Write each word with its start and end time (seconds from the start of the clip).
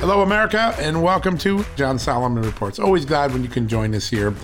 Hello, 0.00 0.22
America, 0.22 0.74
and 0.78 1.02
welcome 1.02 1.36
to 1.36 1.62
John 1.76 1.98
Solomon 1.98 2.42
Reports. 2.42 2.78
Always 2.78 3.04
glad 3.04 3.34
when 3.34 3.42
you 3.42 3.50
can 3.50 3.68
join 3.68 3.94
us 3.94 4.08
here. 4.08 4.34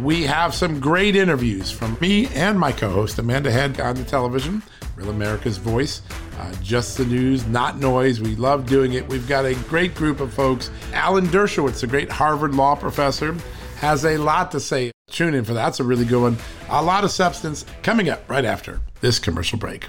We 0.00 0.22
have 0.22 0.54
some 0.54 0.78
great 0.78 1.16
interviews 1.16 1.68
from 1.68 1.98
me 2.00 2.28
and 2.28 2.56
my 2.56 2.70
co 2.70 2.88
host, 2.90 3.18
Amanda 3.18 3.50
Head, 3.50 3.80
on 3.80 3.96
the 3.96 4.04
television, 4.04 4.62
Real 4.94 5.10
America's 5.10 5.56
Voice, 5.56 6.02
uh, 6.38 6.54
Just 6.62 6.96
the 6.96 7.04
News, 7.04 7.44
Not 7.48 7.80
Noise. 7.80 8.20
We 8.20 8.36
love 8.36 8.66
doing 8.66 8.92
it. 8.92 9.08
We've 9.08 9.26
got 9.26 9.44
a 9.46 9.54
great 9.68 9.96
group 9.96 10.20
of 10.20 10.32
folks. 10.32 10.70
Alan 10.92 11.26
Dershowitz, 11.26 11.82
a 11.82 11.88
great 11.88 12.08
Harvard 12.08 12.54
law 12.54 12.76
professor, 12.76 13.34
has 13.78 14.04
a 14.04 14.16
lot 14.16 14.52
to 14.52 14.60
say. 14.60 14.92
Tune 15.10 15.34
in 15.34 15.42
for 15.44 15.54
that. 15.54 15.64
That's 15.64 15.80
a 15.80 15.84
really 15.84 16.04
good 16.04 16.22
one. 16.22 16.36
A 16.68 16.80
lot 16.80 17.02
of 17.02 17.10
substance 17.10 17.66
coming 17.82 18.08
up 18.08 18.30
right 18.30 18.44
after 18.44 18.80
this 19.00 19.18
commercial 19.18 19.58
break. 19.58 19.88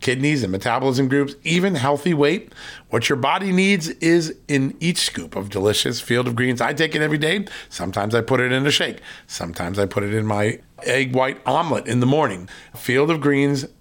kidneys, 0.00 0.42
and 0.42 0.52
metabolism 0.52 1.08
groups, 1.08 1.34
even 1.44 1.74
healthy 1.74 2.14
weight. 2.14 2.52
What 2.90 3.08
your 3.08 3.16
body 3.16 3.52
needs 3.52 3.88
is 3.88 4.36
in 4.48 4.76
each 4.80 4.98
scoop 4.98 5.36
of 5.36 5.50
delicious 5.50 6.00
field 6.00 6.26
of 6.26 6.36
greens. 6.36 6.60
I 6.60 6.72
take 6.72 6.94
it 6.94 7.02
every 7.02 7.18
day. 7.18 7.46
Sometimes 7.68 8.14
I 8.14 8.20
put 8.20 8.40
it 8.40 8.52
in 8.52 8.66
a 8.66 8.70
shake. 8.70 9.00
Sometimes 9.26 9.78
I 9.78 9.86
put 9.86 10.04
it 10.04 10.14
in 10.14 10.26
my 10.26 10.60
egg 10.84 11.14
white 11.14 11.40
omelet 11.46 11.86
in 11.86 12.00
the 12.00 12.06
morning. 12.06 12.48
Field 12.74 13.10
of 13.10 13.20
greens 13.20 13.66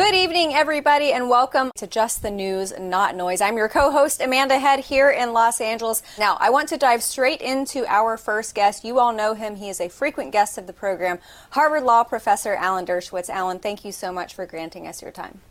Good 0.00 0.14
evening, 0.14 0.54
everybody, 0.54 1.12
and 1.12 1.28
welcome 1.28 1.70
to 1.76 1.86
Just 1.86 2.22
the 2.22 2.30
News, 2.30 2.72
Not 2.80 3.14
Noise. 3.14 3.42
I'm 3.42 3.58
your 3.58 3.68
co 3.68 3.90
host, 3.90 4.22
Amanda 4.22 4.58
Head, 4.58 4.80
here 4.80 5.10
in 5.10 5.34
Los 5.34 5.60
Angeles. 5.60 6.02
Now, 6.18 6.38
I 6.40 6.48
want 6.48 6.70
to 6.70 6.78
dive 6.78 7.02
straight 7.02 7.42
into 7.42 7.84
our 7.86 8.16
first 8.16 8.54
guest. 8.54 8.82
You 8.82 8.98
all 8.98 9.12
know 9.12 9.34
him, 9.34 9.56
he 9.56 9.68
is 9.68 9.78
a 9.78 9.90
frequent 9.90 10.32
guest 10.32 10.56
of 10.56 10.66
the 10.66 10.72
program, 10.72 11.18
Harvard 11.50 11.82
Law 11.82 12.02
professor 12.02 12.54
Alan 12.54 12.86
Dershowitz. 12.86 13.28
Alan, 13.28 13.58
thank 13.58 13.84
you 13.84 13.92
so 13.92 14.10
much 14.10 14.32
for 14.34 14.46
granting 14.46 14.88
us 14.88 15.02
your 15.02 15.10
time. 15.10 15.42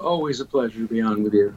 Always 0.00 0.40
a 0.40 0.46
pleasure 0.46 0.78
to 0.78 0.88
be 0.88 1.02
on 1.02 1.22
with 1.22 1.34
you. 1.34 1.54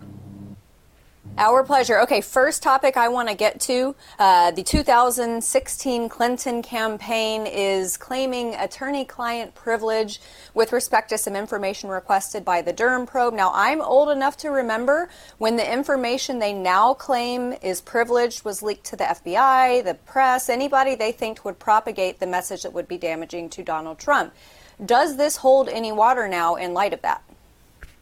Our 1.37 1.63
pleasure. 1.63 1.99
Okay, 1.99 2.21
first 2.21 2.63
topic 2.63 2.95
I 2.95 3.09
want 3.09 3.27
to 3.27 3.35
get 3.35 3.59
to. 3.61 3.93
Uh, 4.17 4.51
the 4.51 4.63
2016 4.63 6.07
Clinton 6.07 6.61
campaign 6.61 7.45
is 7.45 7.97
claiming 7.97 8.55
attorney 8.55 9.03
client 9.03 9.53
privilege 9.53 10.21
with 10.53 10.71
respect 10.71 11.09
to 11.09 11.17
some 11.17 11.35
information 11.35 11.89
requested 11.89 12.45
by 12.45 12.61
the 12.61 12.71
Durham 12.71 13.05
probe. 13.05 13.33
Now, 13.33 13.51
I'm 13.53 13.81
old 13.81 14.11
enough 14.11 14.37
to 14.37 14.49
remember 14.49 15.09
when 15.37 15.57
the 15.57 15.69
information 15.69 16.39
they 16.39 16.53
now 16.53 16.93
claim 16.93 17.51
is 17.61 17.81
privileged 17.81 18.45
was 18.45 18.63
leaked 18.63 18.85
to 18.85 18.95
the 18.95 19.03
FBI, 19.03 19.83
the 19.83 19.95
press, 19.95 20.47
anybody 20.47 20.95
they 20.95 21.11
think 21.11 21.43
would 21.43 21.59
propagate 21.59 22.21
the 22.21 22.27
message 22.27 22.63
that 22.63 22.71
would 22.71 22.87
be 22.87 22.97
damaging 22.97 23.49
to 23.49 23.61
Donald 23.61 23.99
Trump. 23.99 24.33
Does 24.85 25.17
this 25.17 25.35
hold 25.35 25.67
any 25.67 25.91
water 25.91 26.29
now 26.29 26.55
in 26.55 26.73
light 26.73 26.93
of 26.93 27.01
that? 27.01 27.23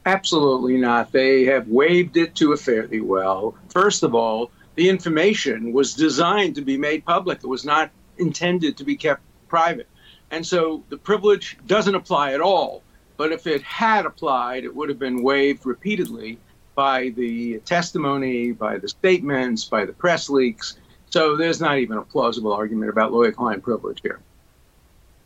Absolutely 0.06 0.78
not. 0.78 1.12
They 1.12 1.46
have 1.46 1.68
waived 1.68 2.18
it 2.18 2.36
to 2.36 2.52
a 2.52 2.58
fairly 2.58 3.00
well. 3.00 3.56
First 3.70 4.04
of 4.04 4.14
all, 4.14 4.52
the 4.76 4.90
information 4.90 5.72
was 5.72 5.94
designed 5.94 6.56
to 6.56 6.62
be 6.62 6.78
made 6.78 7.06
public. 7.06 7.40
It 7.44 7.48
was 7.48 7.64
not 7.64 7.90
intended 8.18 8.78
to 8.78 8.84
be 8.84 8.96
kept 8.96 9.22
private. 9.48 9.88
And 10.32 10.46
so 10.46 10.84
the 10.90 10.98
privilege 10.98 11.58
doesn't 11.68 11.96
apply 11.96 12.34
at 12.34 12.42
all. 12.42 12.84
But 13.16 13.32
if 13.32 13.48
it 13.48 13.62
had 13.62 14.06
applied, 14.06 14.64
it 14.64 14.76
would 14.76 14.90
have 14.90 15.00
been 15.00 15.22
waived 15.22 15.66
repeatedly 15.66 16.40
by 16.76 17.10
the 17.10 17.60
testimony, 17.60 18.52
by 18.52 18.80
the 18.80 18.90
statements, 18.90 19.66
by 19.66 19.86
the 19.86 19.94
press 19.94 20.30
leaks. 20.30 20.78
So 21.12 21.38
there's 21.38 21.62
not 21.62 21.78
even 21.78 21.98
a 21.98 22.02
plausible 22.02 22.52
argument 22.52 22.90
about 22.90 23.14
lawyer 23.14 23.32
client 23.32 23.64
privilege 23.64 24.02
here. 24.02 24.20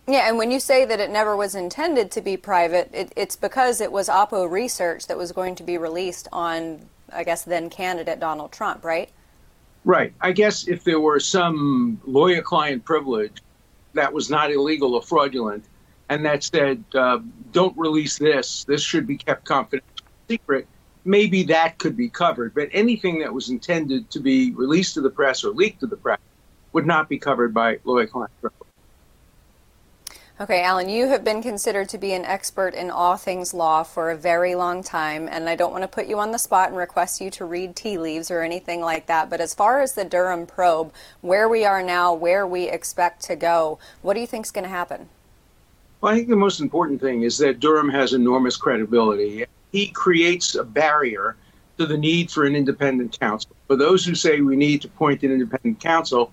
Yeah, 0.10 0.30
and 0.30 0.38
when 0.38 0.52
you 0.52 0.62
say 0.62 0.86
that 0.86 1.02
it 1.02 1.10
never 1.10 1.36
was 1.36 1.54
intended 1.54 2.12
to 2.12 2.22
be 2.22 2.38
private, 2.38 2.90
it, 2.94 3.12
it's 3.18 3.36
because 3.36 3.82
it 3.82 3.92
was 3.92 4.08
Oppo 4.08 4.50
research 4.50 5.08
that 5.08 5.18
was 5.18 5.34
going 5.34 5.56
to 5.56 5.64
be 5.64 5.78
released 5.78 6.30
on, 6.32 6.88
I 7.12 7.26
guess, 7.26 7.44
then 7.44 7.70
candidate 7.70 8.22
Donald 8.22 8.54
Trump, 8.54 8.86
right? 8.86 9.10
Right. 9.84 10.14
I 10.22 10.32
guess 10.32 10.70
if 10.70 10.86
there 10.86 11.02
were 11.02 11.20
some 11.20 12.00
lawyer 12.06 12.42
client 12.42 12.86
privilege 12.86 13.42
that 13.96 14.14
was 14.14 14.30
not 14.30 14.50
illegal 14.50 14.96
or 14.96 15.02
fraudulent, 15.02 15.66
and 16.08 16.26
that 16.26 16.42
said, 16.42 16.86
uh, 16.96 17.20
don't 17.52 17.78
release 17.78 18.18
this, 18.18 18.64
this 18.64 18.82
should 18.82 19.08
be 19.08 19.18
kept 19.18 19.44
confidential, 19.44 20.06
secret, 20.30 20.68
maybe 21.04 21.44
that 21.44 21.78
could 21.80 21.98
be 21.98 22.08
covered. 22.08 22.54
But 22.54 22.70
anything 22.72 23.20
that 23.20 23.34
was 23.34 23.50
intended 23.50 24.10
to 24.12 24.22
be 24.22 24.54
released 24.54 24.94
to 24.94 25.02
the 25.02 25.10
press 25.10 25.44
or 25.44 25.52
leaked 25.52 25.82
to 25.82 25.88
the 25.88 25.98
press 25.98 26.20
would 26.72 26.86
not 26.86 27.10
be 27.10 27.18
covered 27.18 27.54
by 27.54 27.80
lawyer 27.84 28.08
client 28.08 28.32
privilege. 28.40 28.67
Okay, 30.40 30.62
Alan, 30.62 30.88
you 30.88 31.08
have 31.08 31.24
been 31.24 31.42
considered 31.42 31.90
to 31.90 31.98
be 31.98 32.14
an 32.14 32.24
expert 32.24 32.76
in 32.76 32.92
all 32.92 33.18
things 33.18 33.56
law 33.56 33.82
for 33.82 34.12
a 34.12 34.16
very 34.16 34.54
long 34.54 34.84
time, 34.84 35.28
and 35.28 35.50
I 35.50 35.56
don't 35.56 35.72
want 35.72 35.82
to 35.82 35.88
put 35.88 36.06
you 36.06 36.20
on 36.20 36.30
the 36.30 36.38
spot 36.38 36.70
and 36.70 36.78
request 36.78 37.20
you 37.20 37.32
to 37.32 37.46
read 37.46 37.76
tea 37.76 37.98
leaves 37.98 38.30
or 38.30 38.44
anything 38.44 38.82
like 38.82 39.08
that. 39.08 39.32
But 39.32 39.42
as 39.42 39.56
far 39.56 39.82
as 39.82 39.94
the 39.94 40.06
Durham 40.06 40.46
probe, 40.46 40.94
where 41.22 41.50
we 41.50 41.66
are 41.66 41.82
now, 41.82 42.14
where 42.14 42.46
we 42.46 42.70
expect 42.70 43.24
to 43.24 43.36
go, 43.36 43.80
what 44.04 44.14
do 44.14 44.20
you 44.20 44.28
think 44.28 44.46
is 44.46 44.52
going 44.52 44.66
to 44.66 44.70
happen? 44.70 45.10
Well, 46.02 46.14
I 46.14 46.18
think 46.18 46.30
the 46.30 46.36
most 46.36 46.60
important 46.60 47.02
thing 47.02 47.24
is 47.24 47.40
that 47.40 47.60
Durham 47.60 47.90
has 47.90 48.14
enormous 48.14 48.58
credibility. 48.58 49.44
He 49.72 49.88
creates 49.88 50.54
a 50.54 50.64
barrier 50.64 51.36
to 51.80 51.88
the 51.88 51.98
need 51.98 52.30
for 52.30 52.46
an 52.46 52.56
independent 52.56 53.20
counsel. 53.20 53.56
For 53.66 53.76
those 53.76 54.06
who 54.06 54.14
say 54.14 54.42
we 54.42 54.56
need 54.56 54.84
to 54.84 54.88
appoint 54.88 55.24
an 55.24 55.32
independent 55.32 55.80
counsel, 55.80 56.32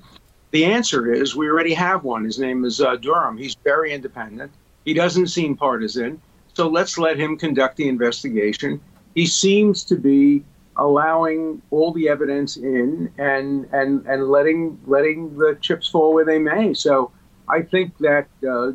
the 0.55 0.65
answer 0.65 1.13
is 1.13 1.35
we 1.35 1.49
already 1.49 1.75
have 1.75 2.05
one. 2.05 2.25
His 2.25 2.39
name 2.39 2.65
is 2.65 2.81
uh, 2.81 2.95
Durham. 2.95 3.37
He's 3.37 3.57
very 3.65 3.93
independent. 3.93 4.53
He 4.85 4.95
doesn't 4.95 5.27
seem 5.27 5.57
partisan. 5.57 6.21
So 6.55 6.69
let's 6.69 6.97
let 6.97 7.19
him 7.19 7.37
conduct 7.37 7.77
the 7.77 7.89
investigation. 7.89 8.81
He 9.17 9.27
seems 9.27 9.83
to 9.87 9.97
be 9.97 10.45
allowing 10.77 11.61
all 11.73 11.93
the 11.93 12.09
evidence 12.09 12.57
in 12.57 13.13
and 13.19 13.69
and 13.73 14.07
and 14.07 14.29
letting 14.29 14.79
letting 14.87 15.37
the 15.37 15.59
chips 15.61 15.89
fall 15.89 16.15
where 16.15 16.25
they 16.25 16.39
may. 16.39 16.73
So 16.73 17.11
I 17.49 17.63
think 17.63 17.99
that 17.99 18.29
uh, 18.49 18.73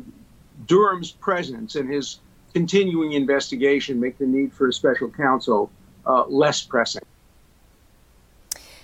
Durham's 0.66 1.12
presence 1.12 1.76
and 1.76 1.90
his 1.90 2.20
continuing 2.52 3.12
investigation 3.12 3.98
make 3.98 4.18
the 4.18 4.26
need 4.26 4.52
for 4.52 4.68
a 4.68 4.72
special 4.72 5.08
counsel 5.08 5.70
uh, 6.04 6.26
less 6.26 6.62
pressing. 6.62 7.02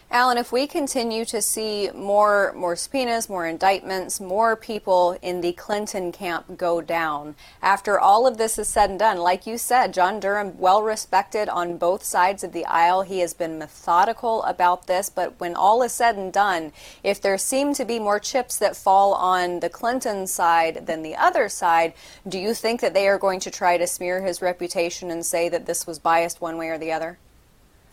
Alan, 0.09 0.39
if 0.39 0.53
we 0.53 0.69
continue 0.69 1.25
to 1.25 1.43
see 1.43 1.91
more 1.93 2.53
more 2.55 2.77
subpoenas, 2.77 3.29
more 3.29 3.45
indictments, 3.45 4.21
more 4.21 4.55
people 4.55 5.19
in 5.21 5.41
the 5.41 5.53
Clinton 5.53 6.13
camp 6.13 6.57
go 6.57 6.81
down, 6.81 7.35
after 7.61 7.99
all 7.99 8.25
of 8.25 8.39
this 8.39 8.57
is 8.57 8.69
said 8.69 8.89
and 8.89 9.01
done, 9.01 9.19
like 9.19 9.49
you 9.49 9.59
said, 9.59 9.93
John 9.93 10.21
Durham, 10.21 10.57
well 10.59 10.81
respected 10.81 11.49
on 11.49 11.77
both 11.77 12.05
sides 12.05 12.45
of 12.45 12.53
the 12.53 12.65
aisle. 12.67 13.03
He 13.03 13.19
has 13.19 13.35
been 13.35 13.59
methodical 13.59 14.45
about 14.45 14.87
this, 14.87 15.11
but 15.11 15.39
when 15.41 15.57
all 15.57 15.83
is 15.83 15.93
said 15.93 16.17
and 16.17 16.33
done, 16.33 16.73
if 17.03 17.21
there 17.21 17.37
seem 17.37 17.75
to 17.75 17.85
be 17.85 17.99
more 17.99 18.21
chips 18.21 18.57
that 18.59 18.77
fall 18.77 19.13
on 19.13 19.59
the 19.59 19.69
Clinton 19.69 20.29
side 20.29 20.87
than 20.87 21.03
the 21.03 21.17
other 21.17 21.49
side, 21.49 21.95
do 22.29 22.39
you 22.39 22.55
think 22.55 22.81
that 22.81 22.95
they 22.95 23.09
are 23.09 23.19
going 23.19 23.41
to 23.41 23.51
try 23.51 23.77
to 23.77 23.89
smear 23.89 24.23
his 24.23 24.41
reputation 24.41 25.11
and 25.11 25.27
say 25.27 25.49
that 25.49 25.67
this 25.67 25.85
was 25.85 25.99
biased 25.99 26.41
one 26.41 26.57
way 26.57 26.69
or 26.69 26.79
the 26.79 26.93
other? 26.93 27.19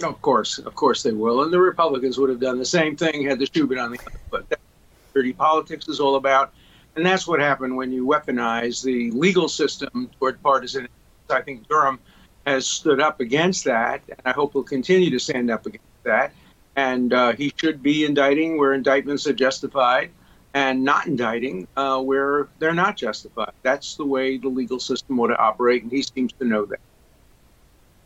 Of 0.02 0.22
course, 0.22 0.58
of 0.58 0.76
course 0.76 1.04
they 1.04 1.12
will. 1.12 1.44
And 1.44 1.54
the 1.54 1.60
Republicans 1.60 2.18
would 2.18 2.30
have 2.30 2.40
done 2.40 2.58
the 2.58 2.66
same 2.66 2.96
thing 2.96 3.26
had 3.26 3.40
the 3.40 3.48
shoe 3.54 3.68
been 3.68 3.78
on 3.78 3.92
the 3.92 4.00
other 4.00 4.20
foot. 4.30 4.46
That's 4.50 4.62
what 4.62 5.14
dirty 5.14 5.34
politics 5.34 5.88
is 5.88 6.00
all 6.00 6.16
about. 6.16 6.54
And 6.96 7.06
that's 7.06 7.28
what 7.28 7.40
happened 7.40 7.76
when 7.76 7.92
you 7.92 8.06
weaponize 8.06 8.84
the 8.84 9.12
legal 9.12 9.48
system 9.48 10.10
toward 10.20 10.42
partisan. 10.42 10.88
I 11.30 11.42
think 11.42 11.68
Durham 11.68 12.00
has 12.46 12.68
stood 12.68 13.00
up 13.00 13.20
against 13.20 13.64
that, 13.66 14.02
and 14.10 14.20
I 14.26 14.32
hope 14.32 14.54
he'll 14.54 14.64
continue 14.64 15.10
to 15.10 15.20
stand 15.20 15.50
up 15.50 15.66
against 15.66 16.04
that. 16.04 16.34
And 16.76 17.14
uh, 17.14 17.34
he 17.34 17.54
should 17.56 17.82
be 17.82 18.04
indicting 18.06 18.58
where 18.58 18.74
indictments 18.74 19.26
are 19.28 19.34
justified 19.34 20.12
and 20.54 20.84
not 20.84 21.08
indicting 21.08 21.68
uh, 21.78 22.00
where 22.02 22.48
they're 22.60 22.74
not 22.74 22.98
justified. 22.98 23.54
That's 23.64 23.96
the 23.96 24.06
way 24.06 24.38
the 24.38 24.50
legal 24.50 24.80
system 24.80 25.20
ought 25.20 25.28
to 25.28 25.38
operate, 25.38 25.84
and 25.84 25.92
he 25.92 26.04
seems 26.04 26.34
to 26.34 26.46
know 26.46 26.66
that. 26.66 26.80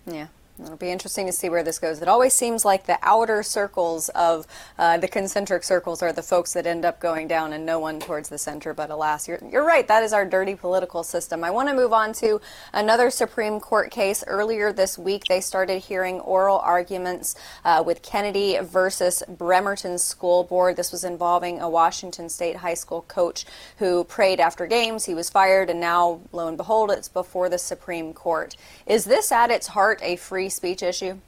Yeah. 0.06 0.27
It'll 0.59 0.75
be 0.75 0.89
interesting 0.89 1.27
to 1.27 1.31
see 1.31 1.49
where 1.49 1.61
this 1.61 1.77
goes. 1.77 2.01
It 2.01 2.07
always 2.07 2.33
seems 2.33 2.65
like 2.65 2.87
the 2.87 2.97
outer 3.03 3.43
circles 3.43 4.09
of 4.09 4.47
uh, 4.79 4.97
the 4.97 5.07
concentric 5.07 5.63
circles 5.63 6.01
are 6.01 6.11
the 6.11 6.23
folks 6.23 6.53
that 6.53 6.65
end 6.65 6.83
up 6.83 6.99
going 6.99 7.27
down 7.27 7.53
and 7.53 7.63
no 7.63 7.77
one 7.77 7.99
towards 7.99 8.29
the 8.29 8.39
center. 8.39 8.73
But 8.73 8.89
alas, 8.89 9.27
you're, 9.27 9.39
you're 9.51 9.63
right. 9.63 9.87
That 9.87 10.01
is 10.01 10.13
our 10.13 10.25
dirty 10.25 10.55
political 10.55 11.03
system. 11.03 11.43
I 11.43 11.51
want 11.51 11.69
to 11.69 11.75
move 11.75 11.93
on 11.93 12.11
to 12.13 12.41
another 12.73 13.11
Supreme 13.11 13.59
Court 13.59 13.91
case. 13.91 14.23
Earlier 14.25 14.73
this 14.73 14.97
week, 14.97 15.25
they 15.25 15.41
started 15.41 15.79
hearing 15.79 16.19
oral 16.21 16.57
arguments 16.57 17.35
uh, 17.63 17.83
with 17.85 18.01
Kennedy 18.01 18.57
versus 18.59 19.21
Bremerton 19.29 19.99
School 19.99 20.43
Board. 20.43 20.75
This 20.75 20.91
was 20.91 21.03
involving 21.03 21.59
a 21.59 21.69
Washington 21.69 22.29
State 22.29 22.55
high 22.55 22.73
school 22.73 23.03
coach 23.03 23.45
who 23.77 24.03
prayed 24.05 24.39
after 24.39 24.65
games. 24.65 25.05
He 25.05 25.13
was 25.13 25.29
fired, 25.29 25.69
and 25.69 25.79
now, 25.79 26.21
lo 26.31 26.47
and 26.47 26.57
behold, 26.57 26.89
it's 26.89 27.09
before 27.09 27.47
the 27.47 27.59
Supreme 27.59 28.11
Court. 28.11 28.55
Is 28.87 29.05
this 29.05 29.31
at 29.31 29.51
its 29.51 29.67
heart 29.67 29.99
a 30.01 30.15
free 30.15 30.47
free 30.48 30.74
speech 30.75 30.84
issue? 30.84 31.20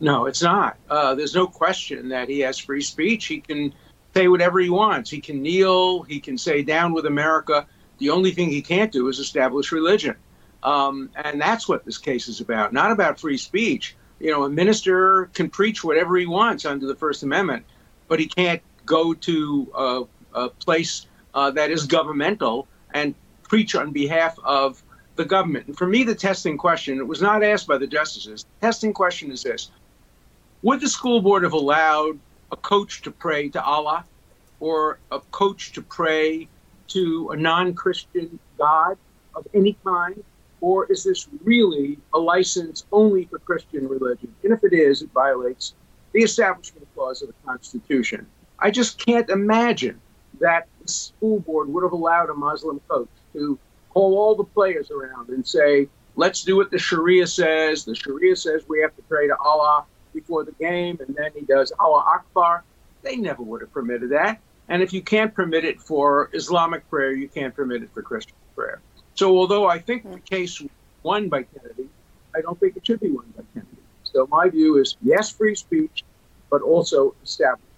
No, 0.00 0.24
it's 0.26 0.42
not. 0.42 0.78
Uh, 0.88 1.14
there's 1.14 1.34
no 1.34 1.46
question 1.46 2.08
that 2.08 2.28
he 2.28 2.40
has 2.40 2.58
free 2.58 2.80
speech. 2.80 3.26
He 3.26 3.40
can 3.40 3.74
say 4.14 4.28
whatever 4.28 4.60
he 4.60 4.70
wants. 4.70 5.10
He 5.10 5.20
can 5.20 5.42
kneel. 5.42 6.02
He 6.02 6.20
can 6.20 6.38
say 6.38 6.62
down 6.62 6.94
with 6.94 7.04
America. 7.04 7.66
The 7.98 8.08
only 8.08 8.30
thing 8.30 8.48
he 8.48 8.62
can't 8.62 8.90
do 8.90 9.08
is 9.08 9.18
establish 9.18 9.72
religion. 9.72 10.16
Um, 10.62 11.10
and 11.14 11.38
that's 11.40 11.68
what 11.68 11.84
this 11.84 11.98
case 11.98 12.28
is 12.28 12.40
about, 12.40 12.72
not 12.72 12.90
about 12.90 13.20
free 13.20 13.36
speech. 13.36 13.94
You 14.20 14.30
know, 14.30 14.44
a 14.44 14.50
minister 14.50 15.26
can 15.34 15.50
preach 15.50 15.84
whatever 15.84 16.16
he 16.16 16.26
wants 16.26 16.64
under 16.64 16.86
the 16.86 16.96
First 16.96 17.22
Amendment, 17.22 17.64
but 18.08 18.20
he 18.20 18.26
can't 18.26 18.62
go 18.86 19.12
to 19.14 19.70
a, 19.74 20.02
a 20.34 20.48
place 20.48 21.06
uh, 21.34 21.50
that 21.52 21.70
is 21.70 21.86
governmental 21.86 22.68
and 22.92 23.14
preach 23.42 23.74
on 23.74 23.92
behalf 23.92 24.38
of 24.44 24.82
the 25.16 25.24
government. 25.24 25.66
And 25.66 25.76
for 25.76 25.86
me, 25.86 26.04
the 26.04 26.14
testing 26.14 26.56
question, 26.56 26.98
it 26.98 27.06
was 27.06 27.20
not 27.20 27.42
asked 27.42 27.66
by 27.66 27.78
the 27.78 27.86
justices. 27.86 28.44
The 28.60 28.66
testing 28.66 28.92
question 28.92 29.30
is 29.30 29.42
this 29.42 29.70
Would 30.62 30.80
the 30.80 30.88
school 30.88 31.20
board 31.20 31.42
have 31.42 31.52
allowed 31.52 32.18
a 32.52 32.56
coach 32.56 33.02
to 33.02 33.10
pray 33.10 33.48
to 33.50 33.62
Allah 33.62 34.04
or 34.60 34.98
a 35.10 35.20
coach 35.30 35.72
to 35.72 35.82
pray 35.82 36.48
to 36.88 37.30
a 37.30 37.36
non 37.36 37.74
Christian 37.74 38.38
God 38.58 38.96
of 39.34 39.46
any 39.54 39.76
kind? 39.84 40.22
Or 40.60 40.84
is 40.92 41.04
this 41.04 41.26
really 41.42 41.98
a 42.12 42.18
license 42.18 42.84
only 42.92 43.24
for 43.24 43.38
Christian 43.38 43.88
religion? 43.88 44.34
And 44.44 44.52
if 44.52 44.62
it 44.62 44.74
is, 44.74 45.00
it 45.00 45.10
violates 45.14 45.74
the 46.12 46.20
Establishment 46.20 46.86
Clause 46.94 47.22
of 47.22 47.28
the 47.28 47.34
Constitution. 47.46 48.26
I 48.58 48.70
just 48.70 48.98
can't 48.98 49.30
imagine 49.30 50.00
that 50.38 50.68
the 50.82 50.88
school 50.88 51.40
board 51.40 51.68
would 51.68 51.82
have 51.82 51.92
allowed 51.92 52.28
a 52.28 52.34
Muslim 52.34 52.80
coach 52.88 53.08
to 53.32 53.58
call 53.90 54.18
all 54.18 54.34
the 54.34 54.44
players 54.44 54.90
around 54.90 55.28
and 55.28 55.46
say, 55.46 55.88
let's 56.16 56.42
do 56.42 56.56
what 56.56 56.70
the 56.70 56.78
Sharia 56.78 57.26
says. 57.26 57.84
The 57.84 57.94
Sharia 57.94 58.36
says 58.36 58.62
we 58.68 58.80
have 58.80 58.94
to 58.96 59.02
pray 59.02 59.26
to 59.26 59.36
Allah 59.44 59.84
before 60.14 60.44
the 60.44 60.52
game, 60.52 60.98
and 61.06 61.14
then 61.14 61.30
he 61.34 61.42
does 61.42 61.72
Allah 61.78 62.04
Akbar. 62.06 62.64
They 63.02 63.16
never 63.16 63.42
would 63.42 63.60
have 63.60 63.72
permitted 63.72 64.10
that. 64.10 64.40
And 64.68 64.82
if 64.82 64.92
you 64.92 65.02
can't 65.02 65.34
permit 65.34 65.64
it 65.64 65.80
for 65.80 66.30
Islamic 66.32 66.88
prayer, 66.88 67.12
you 67.12 67.28
can't 67.28 67.54
permit 67.54 67.82
it 67.82 67.90
for 67.92 68.02
Christian 68.02 68.36
prayer. 68.54 68.80
So 69.14 69.36
although 69.36 69.66
I 69.66 69.78
think 69.78 70.08
the 70.10 70.20
case 70.20 70.62
won 71.02 71.28
by 71.28 71.42
Kennedy, 71.42 71.88
I 72.34 72.40
don't 72.40 72.58
think 72.58 72.76
it 72.76 72.86
should 72.86 73.00
be 73.00 73.10
won 73.10 73.26
by 73.36 73.42
Kennedy. 73.52 73.82
So 74.04 74.26
my 74.30 74.48
view 74.48 74.78
is 74.78 74.96
yes, 75.02 75.30
free 75.30 75.54
speech, 75.54 76.04
but 76.50 76.62
also 76.62 77.14
establish 77.22 77.69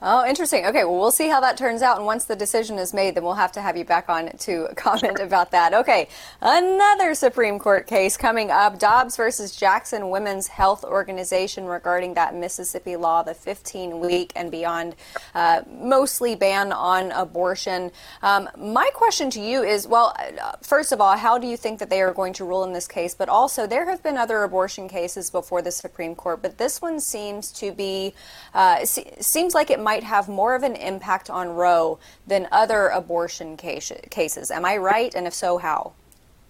Oh, 0.00 0.24
interesting. 0.24 0.64
Okay, 0.64 0.84
well, 0.84 0.96
we'll 0.96 1.10
see 1.10 1.28
how 1.28 1.40
that 1.40 1.56
turns 1.56 1.82
out. 1.82 1.96
And 1.96 2.06
once 2.06 2.24
the 2.24 2.36
decision 2.36 2.78
is 2.78 2.94
made, 2.94 3.16
then 3.16 3.24
we'll 3.24 3.34
have 3.34 3.50
to 3.52 3.60
have 3.60 3.76
you 3.76 3.84
back 3.84 4.08
on 4.08 4.30
to 4.30 4.68
comment 4.76 5.18
about 5.18 5.50
that. 5.50 5.74
Okay, 5.74 6.08
another 6.40 7.14
Supreme 7.14 7.58
Court 7.58 7.88
case 7.88 8.16
coming 8.16 8.48
up 8.48 8.78
Dobbs 8.78 9.16
versus 9.16 9.56
Jackson 9.56 10.10
Women's 10.10 10.46
Health 10.46 10.84
Organization 10.84 11.66
regarding 11.66 12.14
that 12.14 12.32
Mississippi 12.32 12.94
law, 12.94 13.24
the 13.24 13.34
15 13.34 13.98
week 13.98 14.32
and 14.36 14.52
beyond, 14.52 14.94
uh, 15.34 15.62
mostly 15.68 16.36
ban 16.36 16.70
on 16.70 17.10
abortion. 17.10 17.90
Um, 18.22 18.48
my 18.56 18.88
question 18.94 19.30
to 19.30 19.40
you 19.40 19.64
is 19.64 19.88
well, 19.88 20.14
first 20.62 20.92
of 20.92 21.00
all, 21.00 21.16
how 21.16 21.38
do 21.38 21.48
you 21.48 21.56
think 21.56 21.80
that 21.80 21.90
they 21.90 22.02
are 22.02 22.12
going 22.12 22.34
to 22.34 22.44
rule 22.44 22.62
in 22.62 22.72
this 22.72 22.86
case? 22.86 23.16
But 23.16 23.28
also, 23.28 23.66
there 23.66 23.86
have 23.86 24.04
been 24.04 24.16
other 24.16 24.44
abortion 24.44 24.88
cases 24.88 25.28
before 25.28 25.60
the 25.60 25.72
Supreme 25.72 26.14
Court, 26.14 26.40
but 26.40 26.56
this 26.56 26.80
one 26.80 27.00
seems 27.00 27.50
to 27.54 27.72
be, 27.72 28.14
uh, 28.54 28.84
seems 28.84 29.54
like 29.54 29.70
it 29.70 29.87
might 29.88 30.04
have 30.04 30.28
more 30.28 30.54
of 30.54 30.62
an 30.64 30.76
impact 30.76 31.30
on 31.30 31.48
Roe 31.48 31.98
than 32.26 32.46
other 32.52 32.88
abortion 32.88 33.56
cases. 33.56 34.50
Am 34.50 34.66
I 34.66 34.76
right? 34.76 35.14
And 35.14 35.26
if 35.26 35.32
so, 35.32 35.56
how? 35.56 35.94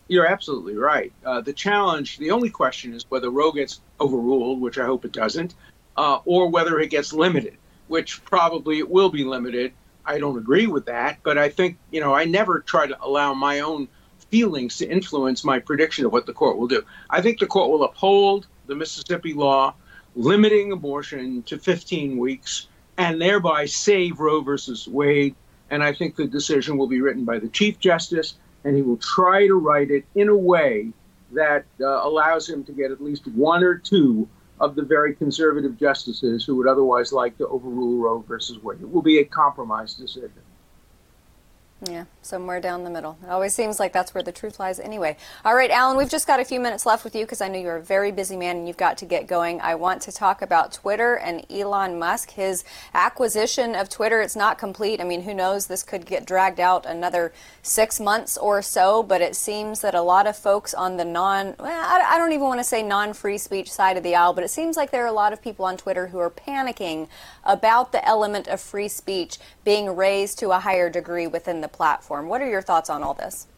You're 0.09 0.27
absolutely 0.27 0.75
right. 0.75 1.13
Uh, 1.25 1.41
the 1.41 1.53
challenge, 1.53 2.19
the 2.19 2.33
only 2.33 2.51
question 2.51 2.95
is 2.95 3.05
whether 3.09 3.31
Roe 3.31 3.53
gets 3.53 3.81
overruled, 4.01 4.61
which 4.61 4.77
I 4.77 4.87
hope 4.87 5.05
it 5.05 5.13
doesn't, 5.13 5.55
uh, 5.97 6.19
or 6.25 6.49
whether 6.49 6.81
it 6.81 6.91
gets 6.91 7.13
limited, 7.13 7.57
which 7.87 8.25
probably 8.25 8.81
it 8.81 8.91
will 8.91 9.09
be 9.09 9.23
limited. 9.23 9.73
I 10.05 10.19
don't 10.19 10.37
agree 10.37 10.67
with 10.67 10.87
that, 10.87 11.19
but 11.23 11.39
I 11.39 11.49
think, 11.49 11.79
you 11.93 12.01
know, 12.01 12.13
I 12.13 12.25
never 12.25 12.59
try 12.59 12.89
to 12.89 12.99
allow 13.01 13.35
my 13.35 13.61
own 13.61 13.87
feelings 14.31 14.79
to 14.79 14.91
influence 14.91 15.45
my 15.45 15.61
prediction 15.61 16.05
of 16.05 16.13
what 16.13 16.27
the 16.27 16.33
court 16.33 16.59
will 16.59 16.67
do. 16.67 16.83
I 17.09 17.23
think 17.23 17.39
the 17.39 17.47
court 17.47 17.71
will 17.71 17.85
uphold 17.85 18.49
the 18.67 18.75
Mississippi 18.75 19.33
law 19.33 19.75
limiting 20.17 20.73
abortion 20.73 21.45
to 21.45 21.57
15 21.57 22.19
weeks 22.19 22.67
and 22.99 23.23
thereby 23.23 23.65
save 23.65 24.19
Roe 24.19 24.43
versus 24.43 24.87
Wade. 24.87 25.35
And 25.71 25.83
I 25.83 25.95
think 25.95 26.17
the 26.17 26.27
decision 26.27 26.77
will 26.77 26.89
be 26.89 27.01
written 27.01 27.25
by 27.25 27.39
the 27.39 27.49
Chief 27.49 27.79
Justice, 27.79 28.35
and 28.65 28.75
he 28.75 28.83
will 28.83 28.97
try 28.97 29.47
to 29.47 29.55
write 29.55 29.91
it 29.91 30.05
in 30.15 30.29
a 30.29 30.37
way 30.37 30.89
that 31.33 31.65
uh, 31.81 31.87
allows 31.87 32.49
him 32.49 32.65
to 32.65 32.73
get 32.73 32.91
at 32.91 33.03
least 33.03 33.27
one 33.29 33.63
or 33.63 33.77
two 33.77 34.29
of 34.61 34.75
the 34.75 34.83
very 34.83 35.15
conservative 35.15 35.79
justices 35.79 36.45
who 36.45 36.57
would 36.57 36.67
otherwise 36.67 37.13
like 37.13 37.39
to 37.39 37.47
overrule 37.47 37.99
Roe 37.99 38.25
versus 38.27 38.61
Wade. 38.63 38.81
It 38.81 38.91
will 38.91 39.03
be 39.03 39.19
a 39.19 39.25
compromise 39.25 39.95
decision. 39.95 40.33
Yeah, 41.87 42.07
somewhere 42.23 42.61
down 42.61 42.83
the 42.83 42.91
middle. 42.91 43.17
It 43.23 43.31
always 43.31 43.55
seems 43.55 43.79
like 43.79 43.93
that's 43.93 44.13
where 44.13 44.23
the 44.23 44.33
truth 44.33 44.59
lies 44.59 44.81
anyway. 44.81 45.17
All 45.45 45.55
right, 45.55 45.71
Alan, 45.71 45.97
we've 45.97 46.11
just 46.11 46.27
got 46.27 46.41
a 46.41 46.45
few 46.45 46.59
minutes 46.59 46.85
left 46.85 47.05
with 47.05 47.15
you 47.15 47.25
because 47.25 47.41
I 47.41 47.47
know 47.47 47.59
you're 47.59 47.77
a 47.77 47.83
very 47.83 48.11
busy 48.11 48.37
man 48.37 48.57
and 48.57 48.67
you've 48.67 48.77
got 48.77 48.99
to 48.99 49.05
get 49.05 49.29
going. 49.29 49.61
I 49.61 49.77
want 49.77 50.03
to 50.03 50.13
talk 50.13 50.43
about 50.43 50.73
Twitter 50.73 51.15
and 51.15 51.47
Elon 51.49 51.97
Musk, 51.97 52.31
his 52.31 52.65
acquisition 52.95 53.77
of 53.77 53.89
Twitter. 53.89 54.21
It's 54.21 54.35
not 54.35 54.59
complete. 54.59 55.01
I 55.01 55.05
mean, 55.05 55.23
who 55.23 55.33
knows? 55.33 55.69
This 55.69 55.85
could 55.85 56.05
get 56.05 56.27
dragged 56.27 56.59
out 56.59 56.85
another 56.85 57.33
six 57.63 58.01
months 58.01 58.37
or 58.37 58.61
so, 58.61 59.05
but 59.05 59.21
it 59.21 59.37
seems 59.37 59.81
that 59.83 59.95
a 59.95 60.03
lot 60.03 60.27
of 60.27 60.37
folks 60.37 60.75
on 60.75 60.97
the 60.97 61.05
non, 61.05 61.55
well, 61.61 61.71
I 61.71 62.19
don't 62.19 62.33
even 62.33 62.45
want 62.45 62.59
to 62.59 62.65
say 62.65 62.83
non 62.83 63.13
free 63.13 63.39
speech 63.39 63.71
side 63.71 63.97
of 63.97 64.03
the 64.03 64.17
aisle, 64.17 64.33
but 64.33 64.43
it 64.43 64.51
seems 64.51 64.77
like 64.77 64.91
there 64.91 65.05
are 65.05 65.07
a 65.07 65.13
lot 65.13 65.33
of 65.33 65.41
people 65.41 65.65
on 65.65 65.77
Twitter 65.77 66.09
who 66.09 66.19
are 66.19 66.31
panicking 66.31 67.07
about 67.49 67.91
the 67.91 68.07
element 68.07 68.47
of 68.47 68.61
free 68.61 68.87
speech 68.87 69.39
being 69.65 69.97
raised 69.97 70.39
to 70.39 70.51
a 70.51 70.61
higher 70.61 70.91
degree 70.91 71.27
within 71.27 71.63
the 71.63 71.69
platform. 71.69 72.29
What 72.29 72.43
are 72.43 72.49
your 72.49 72.63
thoughts 72.63 72.91
on 72.91 73.03
all 73.03 73.15
this? 73.15 73.49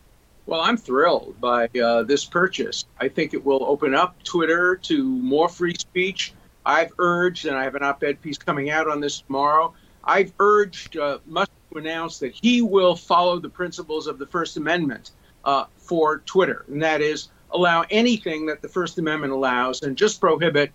Well, 0.46 0.60
I'm 0.60 0.76
thrilled 0.76 1.38
by 1.40 1.66
uh, 1.66 2.04
this 2.04 2.24
purchase. 2.24 2.84
I 2.98 3.08
think 3.08 3.34
it 3.34 3.44
will 3.44 3.64
open 3.64 3.94
up 3.94 4.22
Twitter 4.22 4.76
to 4.76 5.04
more 5.04 5.48
free 5.48 5.74
speech. 5.74 6.32
I've 6.64 6.92
urged, 6.98 7.46
and 7.46 7.56
I 7.56 7.64
have 7.64 7.74
an 7.74 7.82
op 7.82 8.02
ed 8.02 8.22
piece 8.22 8.38
coming 8.38 8.70
out 8.70 8.88
on 8.88 9.00
this 9.00 9.20
tomorrow. 9.20 9.74
I've 10.04 10.32
urged 10.40 10.96
uh, 10.96 11.18
Musk 11.26 11.50
to 11.72 11.78
announce 11.78 12.18
that 12.20 12.32
he 12.32 12.62
will 12.62 12.96
follow 12.96 13.38
the 13.38 13.48
principles 13.48 14.06
of 14.06 14.18
the 14.18 14.26
First 14.26 14.56
Amendment 14.56 15.10
uh, 15.44 15.64
for 15.76 16.18
Twitter, 16.26 16.64
and 16.68 16.82
that 16.82 17.00
is 17.00 17.28
allow 17.52 17.84
anything 17.90 18.46
that 18.46 18.62
the 18.62 18.68
First 18.68 18.98
Amendment 18.98 19.32
allows 19.32 19.82
and 19.82 19.96
just 19.96 20.20
prohibit 20.20 20.70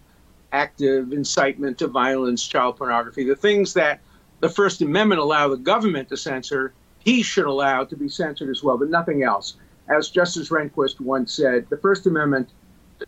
active 0.55 1.11
incitement 1.11 1.77
to 1.79 1.87
violence, 1.87 2.47
child 2.47 2.77
pornography, 2.77 3.25
the 3.25 3.35
things 3.35 3.73
that 3.73 3.99
the 4.39 4.49
First 4.49 4.81
Amendment 4.81 5.19
allow 5.19 5.49
the 5.49 5.57
government 5.57 6.07
to 6.09 6.17
censor 6.17 6.73
he 6.99 7.21
should 7.21 7.45
allow 7.45 7.83
to 7.83 7.95
be 7.95 8.09
censored 8.09 8.49
as 8.49 8.63
well, 8.63 8.77
but 8.77 8.89
nothing 8.89 9.21
else. 9.21 9.57
As 9.87 10.09
Justice 10.09 10.49
Rehnquist 10.49 10.99
once 10.99 11.33
said, 11.33 11.67
the 11.69 11.77
First 11.77 12.07
Amendment 12.07 12.49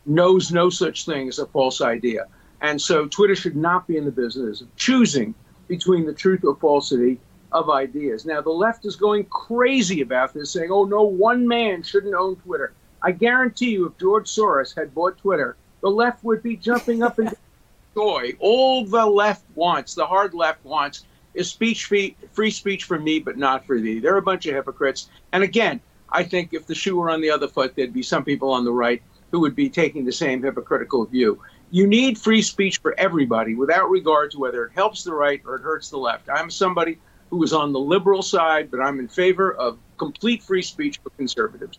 knows 0.05 0.51
no 0.51 0.69
such 0.69 1.05
thing 1.05 1.27
as 1.27 1.39
a 1.39 1.47
false 1.47 1.81
idea. 1.81 2.27
And 2.61 2.79
so 2.79 3.07
Twitter 3.07 3.35
should 3.35 3.55
not 3.55 3.87
be 3.87 3.97
in 3.97 4.05
the 4.05 4.11
business 4.11 4.61
of 4.61 4.75
choosing 4.75 5.33
between 5.67 6.05
the 6.05 6.13
truth 6.13 6.43
or 6.43 6.55
falsity 6.57 7.19
of 7.51 7.69
ideas. 7.69 8.25
Now, 8.25 8.41
the 8.41 8.51
left 8.51 8.85
is 8.85 8.95
going 8.95 9.25
crazy 9.25 10.01
about 10.01 10.33
this, 10.33 10.51
saying, 10.51 10.69
oh, 10.71 10.83
no, 10.83 11.03
one 11.03 11.47
man 11.47 11.81
shouldn't 11.81 12.13
own 12.13 12.35
Twitter. 12.35 12.73
I 13.01 13.11
guarantee 13.11 13.71
you, 13.71 13.87
if 13.87 13.97
George 13.97 14.27
Soros 14.29 14.75
had 14.75 14.93
bought 14.93 15.17
Twitter, 15.17 15.55
the 15.81 15.89
left 15.89 16.23
would 16.23 16.43
be 16.43 16.55
jumping 16.55 17.03
up 17.03 17.19
and 17.19 17.35
joy. 17.95 18.33
All 18.39 18.85
the 18.85 19.05
left 19.05 19.45
wants, 19.55 19.95
the 19.95 20.05
hard 20.05 20.33
left 20.33 20.63
wants, 20.63 21.05
is 21.33 21.49
speech 21.49 21.85
free, 21.85 22.15
free 22.31 22.51
speech 22.51 22.83
for 22.85 22.99
me, 22.99 23.19
but 23.19 23.37
not 23.37 23.65
for 23.65 23.79
thee. 23.79 23.99
They're 23.99 24.17
a 24.17 24.21
bunch 24.21 24.45
of 24.45 24.55
hypocrites. 24.55 25.09
And 25.33 25.43
again, 25.43 25.79
I 26.09 26.23
think 26.23 26.53
if 26.53 26.67
the 26.67 26.75
shoe 26.75 26.97
were 26.97 27.09
on 27.09 27.21
the 27.21 27.29
other 27.29 27.47
foot, 27.47 27.75
there'd 27.75 27.93
be 27.93 28.03
some 28.03 28.23
people 28.23 28.51
on 28.51 28.65
the 28.65 28.71
right 28.71 29.01
who 29.31 29.39
would 29.41 29.55
be 29.55 29.69
taking 29.69 30.05
the 30.05 30.11
same 30.11 30.41
hypocritical 30.41 31.05
view. 31.05 31.41
You 31.69 31.85
need 31.85 32.17
free 32.17 32.41
speech 32.41 32.79
for 32.79 32.97
everybody 32.97 33.53
without 33.53 33.89
regard 33.89 34.31
to 34.31 34.39
whether 34.39 34.65
it 34.65 34.71
helps 34.73 35.03
the 35.03 35.13
right 35.13 35.41
or 35.45 35.55
it 35.55 35.61
hurts 35.61 35.89
the 35.89 35.97
left. 35.97 36.29
I'm 36.29 36.49
somebody 36.49 36.97
who 37.29 37.43
is 37.43 37.51
on 37.51 37.73
the 37.73 37.79
liberal 37.79 38.21
side, 38.21 38.71
but 38.71 38.79
I'm 38.79 38.99
in 38.99 39.09
favor 39.09 39.53
of 39.53 39.77
complete 39.97 40.41
free 40.41 40.61
speech 40.61 40.99
for 41.03 41.09
conservatives. 41.11 41.77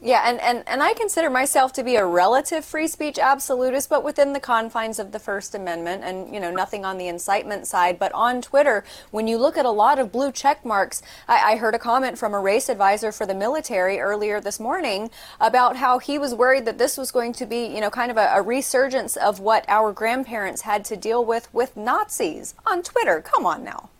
Yeah, 0.00 0.22
and, 0.26 0.40
and, 0.40 0.62
and 0.68 0.80
I 0.80 0.94
consider 0.94 1.28
myself 1.28 1.72
to 1.72 1.82
be 1.82 1.96
a 1.96 2.06
relative 2.06 2.64
free 2.64 2.86
speech 2.86 3.18
absolutist, 3.18 3.90
but 3.90 4.04
within 4.04 4.32
the 4.32 4.38
confines 4.38 5.00
of 5.00 5.10
the 5.10 5.18
First 5.18 5.56
Amendment 5.56 6.04
and, 6.04 6.32
you 6.32 6.38
know, 6.38 6.52
nothing 6.52 6.84
on 6.84 6.98
the 6.98 7.08
incitement 7.08 7.66
side. 7.66 7.98
But 7.98 8.12
on 8.12 8.40
Twitter, 8.40 8.84
when 9.10 9.26
you 9.26 9.38
look 9.38 9.58
at 9.58 9.64
a 9.66 9.70
lot 9.70 9.98
of 9.98 10.12
blue 10.12 10.30
check 10.30 10.64
marks, 10.64 11.02
I, 11.26 11.54
I 11.54 11.56
heard 11.56 11.74
a 11.74 11.80
comment 11.80 12.16
from 12.16 12.32
a 12.32 12.38
race 12.38 12.68
advisor 12.68 13.10
for 13.10 13.26
the 13.26 13.34
military 13.34 13.98
earlier 13.98 14.40
this 14.40 14.60
morning 14.60 15.10
about 15.40 15.74
how 15.76 15.98
he 15.98 16.16
was 16.16 16.32
worried 16.32 16.64
that 16.66 16.78
this 16.78 16.96
was 16.96 17.10
going 17.10 17.32
to 17.32 17.44
be, 17.44 17.66
you 17.66 17.80
know, 17.80 17.90
kind 17.90 18.12
of 18.12 18.16
a, 18.16 18.30
a 18.34 18.40
resurgence 18.40 19.16
of 19.16 19.40
what 19.40 19.64
our 19.68 19.92
grandparents 19.92 20.62
had 20.62 20.84
to 20.84 20.96
deal 20.96 21.24
with 21.24 21.52
with 21.52 21.76
Nazis 21.76 22.54
on 22.64 22.84
Twitter. 22.84 23.20
Come 23.20 23.44
on 23.44 23.64
now. 23.64 23.90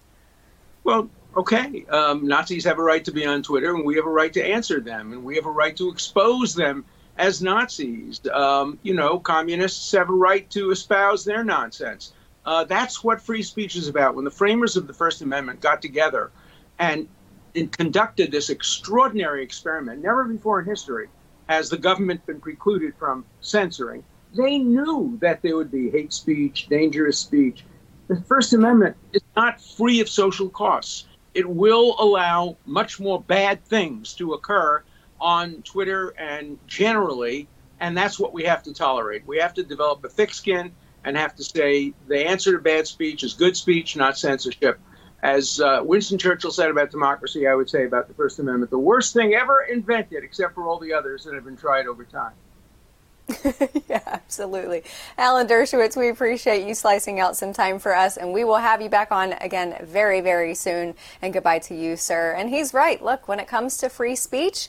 Well, 0.84 1.10
okay, 1.36 1.84
um, 1.90 2.26
Nazis 2.26 2.64
have 2.64 2.78
a 2.78 2.82
right 2.82 3.04
to 3.04 3.12
be 3.12 3.24
on 3.26 3.42
Twitter, 3.42 3.74
and 3.74 3.84
we 3.84 3.96
have 3.96 4.06
a 4.06 4.10
right 4.10 4.32
to 4.32 4.44
answer 4.44 4.80
them, 4.80 5.12
and 5.12 5.24
we 5.24 5.36
have 5.36 5.46
a 5.46 5.50
right 5.50 5.76
to 5.76 5.90
expose 5.90 6.54
them 6.54 6.84
as 7.16 7.42
Nazis. 7.42 8.20
Um, 8.32 8.78
you 8.82 8.94
know, 8.94 9.18
communists 9.18 9.92
have 9.92 10.08
a 10.08 10.14
right 10.14 10.48
to 10.50 10.70
espouse 10.70 11.24
their 11.24 11.44
nonsense. 11.44 12.12
Uh, 12.44 12.64
that's 12.64 13.04
what 13.04 13.20
free 13.20 13.42
speech 13.42 13.76
is 13.76 13.88
about. 13.88 14.14
When 14.14 14.24
the 14.24 14.30
framers 14.30 14.76
of 14.76 14.86
the 14.86 14.94
First 14.94 15.20
Amendment 15.20 15.60
got 15.60 15.82
together 15.82 16.30
and, 16.78 17.06
and 17.54 17.70
conducted 17.70 18.32
this 18.32 18.48
extraordinary 18.48 19.42
experiment, 19.42 20.02
never 20.02 20.24
before 20.24 20.60
in 20.60 20.66
history 20.66 21.08
has 21.48 21.68
the 21.68 21.76
government 21.76 22.24
been 22.26 22.40
precluded 22.40 22.94
from 22.98 23.24
censoring. 23.40 24.04
they 24.34 24.58
knew 24.58 25.18
that 25.20 25.40
there 25.42 25.56
would 25.56 25.70
be 25.70 25.90
hate 25.90 26.12
speech, 26.12 26.68
dangerous 26.68 27.18
speech. 27.18 27.64
The 28.08 28.20
First 28.22 28.52
Amendment 28.52 28.96
is 29.12 29.22
not 29.36 29.60
free 29.60 30.00
of 30.00 30.08
social 30.08 30.48
costs. 30.48 31.06
It 31.38 31.48
will 31.48 31.94
allow 32.00 32.56
much 32.66 32.98
more 32.98 33.22
bad 33.22 33.64
things 33.64 34.12
to 34.14 34.32
occur 34.32 34.82
on 35.20 35.62
Twitter 35.62 36.12
and 36.18 36.58
generally, 36.66 37.46
and 37.78 37.96
that's 37.96 38.18
what 38.18 38.32
we 38.32 38.42
have 38.42 38.64
to 38.64 38.74
tolerate. 38.74 39.24
We 39.24 39.38
have 39.38 39.54
to 39.54 39.62
develop 39.62 40.04
a 40.04 40.08
thick 40.08 40.34
skin 40.34 40.72
and 41.04 41.16
have 41.16 41.36
to 41.36 41.44
say 41.44 41.94
the 42.08 42.26
answer 42.26 42.50
to 42.50 42.58
bad 42.58 42.88
speech 42.88 43.22
is 43.22 43.34
good 43.34 43.56
speech, 43.56 43.94
not 43.94 44.18
censorship. 44.18 44.80
As 45.22 45.60
uh, 45.60 45.80
Winston 45.84 46.18
Churchill 46.18 46.50
said 46.50 46.70
about 46.70 46.90
democracy, 46.90 47.46
I 47.46 47.54
would 47.54 47.70
say 47.70 47.84
about 47.84 48.08
the 48.08 48.14
First 48.14 48.40
Amendment, 48.40 48.72
the 48.72 48.78
worst 48.80 49.14
thing 49.14 49.34
ever 49.34 49.60
invented, 49.60 50.24
except 50.24 50.56
for 50.56 50.66
all 50.66 50.80
the 50.80 50.92
others 50.92 51.22
that 51.22 51.34
have 51.34 51.44
been 51.44 51.56
tried 51.56 51.86
over 51.86 52.02
time. 52.02 52.34
yeah, 53.88 54.02
absolutely. 54.06 54.82
Alan 55.16 55.46
Dershowitz, 55.46 55.96
we 55.96 56.08
appreciate 56.08 56.66
you 56.66 56.74
slicing 56.74 57.20
out 57.20 57.36
some 57.36 57.52
time 57.52 57.78
for 57.78 57.94
us, 57.94 58.16
and 58.16 58.32
we 58.32 58.44
will 58.44 58.56
have 58.56 58.80
you 58.80 58.88
back 58.88 59.12
on 59.12 59.34
again 59.34 59.76
very, 59.82 60.20
very 60.20 60.54
soon. 60.54 60.94
And 61.20 61.32
goodbye 61.32 61.58
to 61.60 61.74
you, 61.74 61.96
sir. 61.96 62.34
And 62.36 62.48
he's 62.48 62.72
right. 62.72 63.02
Look, 63.02 63.28
when 63.28 63.38
it 63.38 63.46
comes 63.46 63.76
to 63.78 63.88
free 63.88 64.16
speech, 64.16 64.68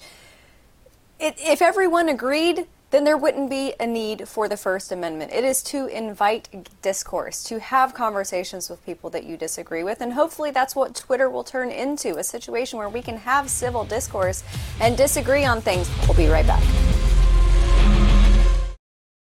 it, 1.19 1.35
if 1.37 1.61
everyone 1.61 2.09
agreed, 2.09 2.67
then 2.91 3.03
there 3.03 3.17
wouldn't 3.17 3.49
be 3.49 3.73
a 3.79 3.85
need 3.85 4.27
for 4.27 4.47
the 4.47 4.57
First 4.57 4.91
Amendment. 4.91 5.31
It 5.31 5.43
is 5.43 5.61
to 5.63 5.85
invite 5.87 6.67
discourse, 6.81 7.43
to 7.45 7.59
have 7.59 7.93
conversations 7.93 8.69
with 8.69 8.83
people 8.85 9.09
that 9.11 9.25
you 9.25 9.37
disagree 9.37 9.83
with, 9.83 10.01
and 10.01 10.13
hopefully 10.13 10.51
that's 10.51 10.75
what 10.75 10.95
Twitter 10.95 11.29
will 11.29 11.43
turn 11.43 11.69
into 11.69 12.17
a 12.17 12.23
situation 12.23 12.79
where 12.79 12.89
we 12.89 13.01
can 13.01 13.17
have 13.17 13.49
civil 13.49 13.83
discourse 13.83 14.43
and 14.81 14.97
disagree 14.97 15.45
on 15.45 15.61
things. 15.61 15.89
We'll 16.07 16.17
be 16.17 16.27
right 16.27 16.47
back. 16.47 16.63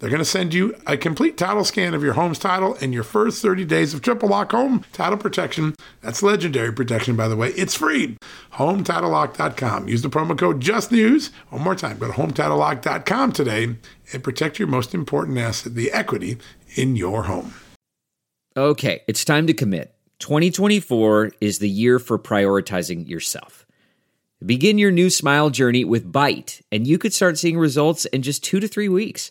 They're 0.00 0.08
going 0.08 0.18
to 0.18 0.24
send 0.24 0.54
you 0.54 0.74
a 0.86 0.96
complete 0.96 1.36
title 1.36 1.62
scan 1.62 1.92
of 1.92 2.02
your 2.02 2.14
home's 2.14 2.38
title 2.38 2.74
and 2.80 2.94
your 2.94 3.02
first 3.02 3.42
30 3.42 3.66
days 3.66 3.92
of 3.92 4.00
triple 4.00 4.30
lock 4.30 4.50
home 4.50 4.82
title 4.94 5.18
protection. 5.18 5.74
That's 6.00 6.22
legendary 6.22 6.72
protection, 6.72 7.16
by 7.16 7.28
the 7.28 7.36
way. 7.36 7.50
It's 7.50 7.74
free. 7.74 8.16
HometitleLock.com. 8.54 9.88
Use 9.88 10.00
the 10.00 10.08
promo 10.08 10.38
code 10.38 10.60
JUSTNEWS. 10.60 11.30
One 11.50 11.62
more 11.62 11.74
time, 11.74 11.98
go 11.98 12.06
to 12.06 12.14
HometitleLock.com 12.14 13.32
today 13.32 13.76
and 14.12 14.24
protect 14.24 14.58
your 14.58 14.68
most 14.68 14.94
important 14.94 15.36
asset, 15.36 15.74
the 15.74 15.92
equity 15.92 16.38
in 16.76 16.96
your 16.96 17.24
home. 17.24 17.52
Okay, 18.56 19.02
it's 19.06 19.24
time 19.24 19.46
to 19.48 19.52
commit. 19.52 19.94
2024 20.20 21.32
is 21.42 21.58
the 21.58 21.68
year 21.68 21.98
for 21.98 22.18
prioritizing 22.18 23.06
yourself. 23.06 23.66
Begin 24.44 24.78
your 24.78 24.90
new 24.90 25.10
smile 25.10 25.50
journey 25.50 25.84
with 25.84 26.10
Byte, 26.10 26.62
and 26.72 26.86
you 26.86 26.96
could 26.96 27.12
start 27.12 27.36
seeing 27.36 27.58
results 27.58 28.06
in 28.06 28.22
just 28.22 28.42
two 28.42 28.60
to 28.60 28.66
three 28.66 28.88
weeks. 28.88 29.30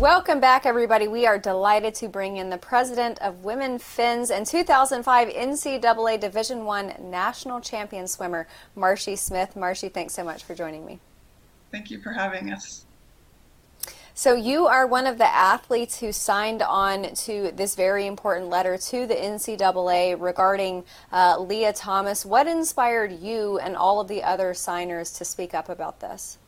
Welcome 0.00 0.40
back, 0.40 0.64
everybody. 0.64 1.08
We 1.08 1.26
are 1.26 1.38
delighted 1.38 1.94
to 1.96 2.08
bring 2.08 2.38
in 2.38 2.48
the 2.48 2.56
president 2.56 3.18
of 3.18 3.44
Women 3.44 3.78
Fins 3.78 4.30
and 4.30 4.46
2005 4.46 5.28
NCAA 5.28 6.18
Division 6.18 6.64
One 6.64 6.94
national 6.98 7.60
champion 7.60 8.08
swimmer, 8.08 8.48
Marshi 8.74 9.18
Smith. 9.18 9.50
Marshi, 9.54 9.92
thanks 9.92 10.14
so 10.14 10.24
much 10.24 10.42
for 10.42 10.54
joining 10.54 10.86
me. 10.86 11.00
Thank 11.70 11.90
you 11.90 12.00
for 12.00 12.12
having 12.12 12.50
us. 12.50 12.86
So 14.14 14.34
you 14.34 14.66
are 14.66 14.86
one 14.86 15.06
of 15.06 15.18
the 15.18 15.30
athletes 15.30 16.00
who 16.00 16.12
signed 16.12 16.62
on 16.62 17.14
to 17.26 17.52
this 17.54 17.74
very 17.74 18.06
important 18.06 18.48
letter 18.48 18.78
to 18.78 19.06
the 19.06 19.14
NCAA 19.14 20.18
regarding 20.18 20.84
uh, 21.12 21.38
Lia 21.38 21.74
Thomas. 21.74 22.24
What 22.24 22.46
inspired 22.46 23.12
you 23.12 23.58
and 23.58 23.76
all 23.76 24.00
of 24.00 24.08
the 24.08 24.22
other 24.22 24.54
signers 24.54 25.10
to 25.18 25.26
speak 25.26 25.52
up 25.52 25.68
about 25.68 26.00
this? 26.00 26.38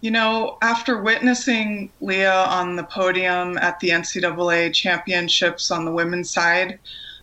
You 0.00 0.12
know, 0.12 0.58
after 0.62 1.02
witnessing 1.02 1.90
Lia 2.00 2.44
on 2.44 2.76
the 2.76 2.84
podium 2.84 3.58
at 3.58 3.80
the 3.80 3.90
NCAA 3.90 4.72
championships 4.72 5.70
on 5.70 5.84
the 5.84 5.90
women's 5.90 6.30
side, 6.30 6.78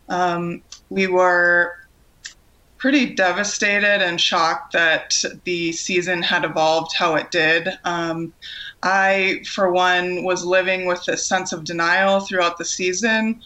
um, 0.09 0.61
we 0.89 1.07
were 1.07 1.77
pretty 2.77 3.15
devastated 3.15 4.01
and 4.05 4.19
shocked 4.19 4.73
that 4.73 5.23
the 5.45 5.71
season 5.71 6.21
had 6.21 6.43
evolved 6.43 6.95
how 6.95 7.15
it 7.15 7.31
did. 7.31 7.69
Um, 7.83 8.33
I, 8.83 9.41
for 9.47 9.71
one, 9.71 10.23
was 10.23 10.45
living 10.45 10.85
with 10.85 11.07
a 11.07 11.17
sense 11.17 11.53
of 11.53 11.63
denial 11.63 12.19
throughout 12.19 12.57
the 12.57 12.65
season. 12.65 13.41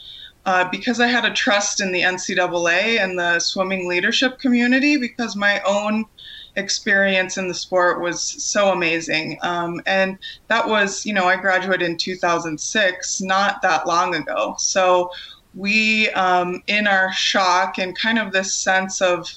Uh, 0.46 0.68
because 0.70 1.00
I 1.00 1.08
had 1.08 1.26
a 1.26 1.34
trust 1.34 1.80
in 1.80 1.92
the 1.92 2.02
NCAA 2.02 3.02
and 3.02 3.20
the 3.20 3.40
swimming 3.40 3.88
leadership 3.88 4.40
community, 4.40 4.98
because 4.98 5.36
my 5.36 5.62
own 5.62 6.06
experience 6.56 7.38
in 7.38 7.48
the 7.48 7.54
sport 7.54 8.02
was 8.02 8.22
so 8.22 8.72
amazing. 8.72 9.38
Um, 9.42 9.82
and 9.86 10.18
that 10.48 10.68
was, 10.68 11.06
you 11.06 11.14
know, 11.14 11.26
I 11.26 11.36
graduated 11.36 11.88
in 11.88 11.98
2006, 11.98 13.22
not 13.22 13.62
that 13.62 13.88
long 13.88 14.16
ago. 14.16 14.56
So 14.58 15.10
we, 15.54 16.10
um, 16.12 16.62
in 16.68 16.88
our 16.88 17.12
shock 17.14 17.78
and 17.78 17.98
kind 17.98 18.20
of 18.20 18.32
this 18.32 18.54
sense 18.54 19.02
of 19.02 19.28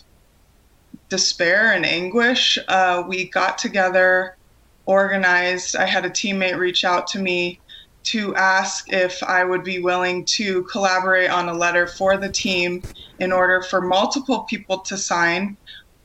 despair 1.09 1.73
and 1.73 1.85
anguish, 1.85 2.59
uh, 2.69 3.03
we 3.07 3.29
got 3.31 3.59
together, 3.59 4.37
organized. 4.87 5.77
I 5.77 5.87
had 5.87 6.05
a 6.05 6.11
teammate 6.11 6.59
reach 6.59 6.85
out 6.85 7.07
to 7.09 7.19
me 7.19 7.61
to 8.05 8.35
ask 8.35 8.93
if 8.93 9.23
I 9.23 9.45
would 9.45 9.63
be 9.63 9.79
willing 9.79 10.25
to 10.25 10.65
collaborate 10.65 11.31
on 11.31 11.49
a 11.49 11.55
letter 11.55 11.87
for 11.87 12.17
the 12.17 12.29
team 12.29 12.83
in 13.21 13.31
order 13.31 13.63
for 13.63 13.81
multiple 13.81 14.41
people 14.41 14.79
to 14.81 14.97
sign 14.97 15.57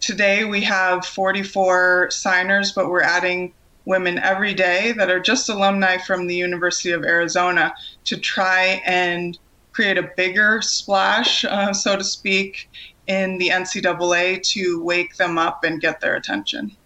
Today 0.07 0.45
we 0.45 0.61
have 0.61 1.05
44 1.05 2.11
signers, 2.11 2.71
but 2.71 2.89
we're 2.89 3.01
adding 3.01 3.53
women 3.83 4.17
every 4.19 4.53
day 4.53 4.93
that 4.93 5.09
are 5.09 5.19
just 5.19 5.49
alumni 5.49 5.97
from 5.97 6.27
the 6.27 6.33
University 6.33 6.91
of 6.91 7.03
Arizona 7.03 7.75
to 8.05 8.15
try 8.15 8.81
and 8.85 9.37
create 9.73 9.97
a 9.97 10.09
bigger 10.15 10.61
splash, 10.61 11.43
uh, 11.43 11.73
so 11.73 11.97
to 11.97 12.05
speak, 12.05 12.69
in 13.07 13.37
the 13.37 13.49
NCAA 13.49 14.41
to 14.43 14.81
wake 14.81 15.17
them 15.17 15.37
up 15.37 15.65
and 15.65 15.81
get 15.81 15.99
their 15.99 16.15
attention. 16.15 16.77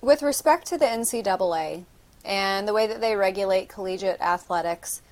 With 0.00 0.22
respect 0.22 0.66
to 0.68 0.78
the 0.78 0.86
NCAA 0.86 1.84
and 2.24 2.66
the 2.66 2.72
way 2.72 2.86
that 2.86 3.02
they 3.02 3.16
regulate 3.16 3.68
collegiate 3.68 4.22
athletics, 4.22 5.02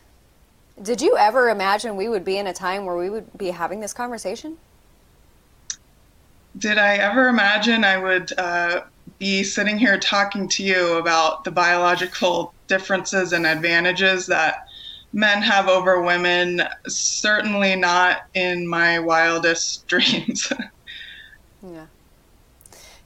did 0.81 1.03
you 1.03 1.19
ever 1.19 1.51
imagine 1.51 1.95
we 1.95 2.09
would 2.09 2.25
be 2.25 2.39
in 2.39 2.47
a 2.47 2.55
time 2.55 2.87
where 2.87 2.97
we 2.97 3.11
would 3.11 3.37
be 3.37 3.51
having 3.51 3.81
this 3.81 3.93
conversation? 3.93 4.57
Did 6.57 6.79
I 6.79 6.97
ever 6.97 7.29
imagine 7.29 7.85
I 7.85 7.99
would 7.99 8.33
uh, 8.39 8.83
be 9.19 9.43
sitting 9.43 9.79
here 9.79 9.99
talking 9.99 10.49
to 10.51 10.63
you 10.63 10.97
about 10.97 11.45
the 11.45 11.51
biological 11.51 12.55
differences 12.69 13.33
and 13.33 13.47
advantages 13.47 14.27
that 14.27 14.57
men 15.13 15.43
have 15.43 15.69
over 15.69 16.03
women, 16.03 16.63
certainly 16.87 17.77
not 17.77 18.19
in 18.35 18.69
my 18.69 18.99
wildest 18.99 19.87
dreams. 19.89 20.53
yeah. 21.63 21.87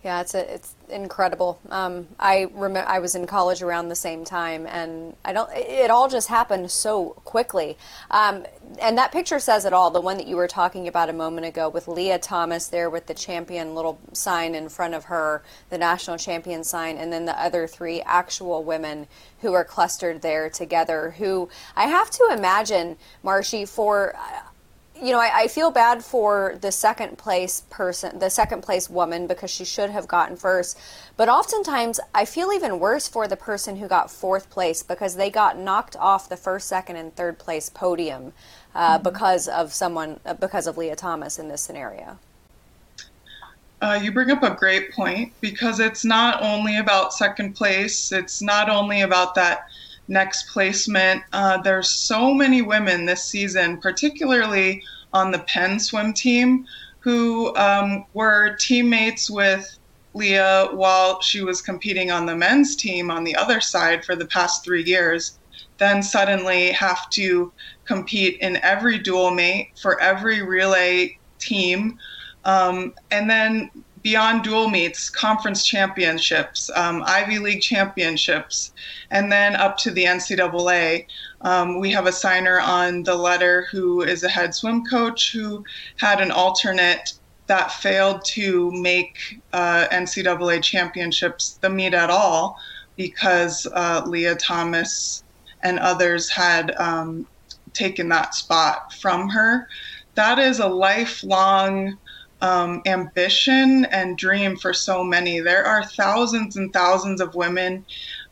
Yeah, 0.09 0.23
it's 0.23 0.35
a, 0.35 0.55
it's 0.55 0.75
incredible. 0.89 1.61
Um, 1.69 2.09
I 2.19 2.49
remember 2.55 2.89
I 2.89 2.99
was 2.99 3.15
in 3.15 3.27
college 3.27 3.61
around 3.61 3.91
the 3.91 3.95
same 3.95 4.25
time, 4.25 4.67
and 4.67 5.15
I 5.23 5.35
don't. 5.35 5.51
It 5.53 5.91
all 5.91 6.09
just 6.09 6.29
happened 6.29 6.71
so 6.71 7.11
quickly. 7.27 7.77
Um, 8.11 8.47
and 8.81 8.97
that 8.97 9.13
picture 9.13 9.39
says 9.39 9.67
it 9.67 9.75
all. 9.75 9.91
The 9.91 10.01
one 10.01 10.17
that 10.17 10.27
you 10.27 10.37
were 10.37 10.49
talking 10.49 10.89
about 10.89 11.11
a 11.11 11.13
moment 11.13 11.47
ago 11.47 11.69
with 11.69 11.89
Lia 11.89 12.19
Thomas 12.19 12.69
there 12.69 12.89
with 12.89 13.05
the 13.05 13.13
champion 13.13 13.75
little 13.75 13.99
sign 14.15 14.55
in 14.55 14.71
front 14.71 14.95
of 14.95 15.05
her, 15.05 15.43
the 15.69 15.77
national 15.77 16.17
champion 16.17 16.65
sign, 16.65 16.97
and 16.97 17.13
then 17.13 17.27
the 17.27 17.39
other 17.39 17.67
three 17.67 18.01
actual 18.01 18.65
women 18.65 19.09
who 19.43 19.53
are 19.53 19.63
clustered 19.63 20.23
there 20.23 20.49
together. 20.49 21.17
Who 21.19 21.51
I 21.77 21.85
have 21.85 22.09
to 22.13 22.31
imagine, 22.33 22.97
Marshi, 23.23 23.69
for 23.69 24.17
you 25.01 25.13
know, 25.13 25.21
I, 25.21 25.43
I, 25.43 25.49
feel 25.49 25.71
bad 25.71 26.05
for 26.05 26.57
the 26.61 26.73
second 26.73 27.19
place 27.19 27.63
person, 27.71 28.19
the 28.19 28.31
second 28.31 28.63
place 28.63 28.91
woman, 28.91 29.27
because 29.27 29.51
she 29.51 29.65
should 29.65 29.91
have 29.91 30.09
gotten 30.09 30.37
first. 30.37 30.79
But 31.17 31.29
oftentimes, 31.29 32.01
I 32.15 32.25
feel 32.25 32.53
even 32.53 32.79
worse 32.79 33.09
for 33.09 33.29
the 33.29 33.37
person 33.37 33.77
who 33.77 33.89
got 33.89 34.11
fourth 34.11 34.51
place 34.51 34.83
because 34.83 35.17
they 35.17 35.31
got 35.31 35.59
knocked 35.59 35.97
off 35.97 36.29
the 36.29 36.37
first, 36.37 36.69
second, 36.69 36.97
and 36.97 37.15
third 37.15 37.39
place 37.39 37.69
podium 37.71 38.33
uh, 38.75 38.95
mm-hmm. 38.95 39.03
because 39.03 39.49
of 39.49 39.73
someone, 39.73 40.21
uh, 40.27 40.35
because 40.35 40.67
of 40.67 40.77
Lia 40.77 40.97
Thomas 40.97 41.39
in 41.39 41.49
this 41.49 41.61
scenario. 41.61 42.19
Uh, 43.81 43.99
you 44.03 44.11
bring 44.11 44.31
up 44.31 44.43
a 44.43 44.51
great 44.51 44.93
point 44.93 45.33
because 45.41 45.79
it's 45.79 46.05
not 46.05 46.43
only 46.43 46.79
about 46.79 47.13
second 47.13 47.55
place, 47.55 48.11
it's 48.11 48.43
not 48.43 48.69
only 48.69 49.03
about 49.03 49.37
that 49.37 49.69
next 50.09 50.49
placement. 50.49 51.23
Uh, 51.33 51.59
there's 51.59 51.91
so 51.91 52.35
many 52.35 52.63
women 52.63 53.05
this 53.05 53.25
season, 53.25 53.79
particularly 53.79 54.83
on 55.13 55.31
the 55.31 55.39
Penn 55.41 55.79
swim 55.79 56.13
team, 56.13 56.67
who 57.01 57.55
um, 57.57 58.05
were 58.15 58.57
teammates 58.57 59.31
with 59.31 59.79
Lia 60.15 60.69
while 60.73 61.21
she 61.21 61.43
was 61.43 61.63
competing 61.63 62.11
on 62.11 62.27
the 62.27 62.35
men's 62.35 62.75
team 62.75 63.11
on 63.11 63.25
the 63.25 63.37
other 63.37 63.61
side 63.61 64.05
for 64.05 64.17
the 64.17 64.27
past 64.27 64.65
three 64.65 64.83
years, 64.85 65.39
then 65.79 66.03
suddenly 66.03 66.73
have 66.73 67.09
to 67.11 67.53
compete 67.85 68.39
in 68.41 68.57
every 68.59 68.99
dual 68.99 69.31
mate 69.31 69.71
for 69.81 70.01
every 70.01 70.43
relay 70.43 71.17
team. 71.39 71.99
Um, 72.45 72.95
and 73.11 73.31
then 73.31 73.71
beyond 74.03 74.45
dual 74.45 74.69
meets, 74.69 75.11
conference 75.11 75.65
championships, 75.65 76.71
um, 76.75 77.03
Ivy 77.07 77.39
League 77.39 77.61
championships, 77.61 78.73
and 79.11 79.31
then 79.31 79.57
up 79.57 79.77
to 79.79 79.91
the 79.91 80.05
NCAA. 80.05 81.07
Um, 81.41 81.79
we 81.79 81.91
have 81.93 82.07
a 82.07 82.13
signer 82.13 82.61
on 82.61 83.03
the 83.05 83.15
letter 83.15 83.67
who 83.71 84.03
is 84.03 84.23
a 84.23 84.29
head 84.29 84.55
swim 84.55 84.85
coach 84.85 85.33
who 85.33 85.65
had 85.97 86.21
an 86.21 86.31
alternate 86.31 87.15
that 87.47 87.73
failed 87.73 88.25
to 88.25 88.71
make 88.73 89.41
uh, 89.53 89.87
NCAA 89.91 90.63
championships 90.63 91.59
the 91.61 91.71
meet 91.71 91.95
at 91.95 92.11
all 92.11 92.59
because 92.97 93.67
uh, 93.73 94.03
Lia 94.07 94.35
Thomas 94.35 95.25
and 95.63 95.79
others 95.79 96.29
had 96.29 96.75
um, 96.79 97.27
taken 97.73 98.09
that 98.11 98.35
spot 98.35 98.93
from 98.93 99.29
her. 99.31 99.69
That 100.15 100.39
is 100.39 100.59
a 100.59 100.69
lifelong 100.69 101.97
um, 102.41 102.83
ambition 102.87 103.85
and 103.87 104.17
dream 104.17 104.57
for 104.57 104.73
so 104.73 105.03
many. 105.03 105.41
There 105.41 105.65
are 105.65 105.85
thousands 105.85 106.57
and 106.57 106.73
thousands 106.73 107.21
of 107.21 107.35
women 107.35 107.85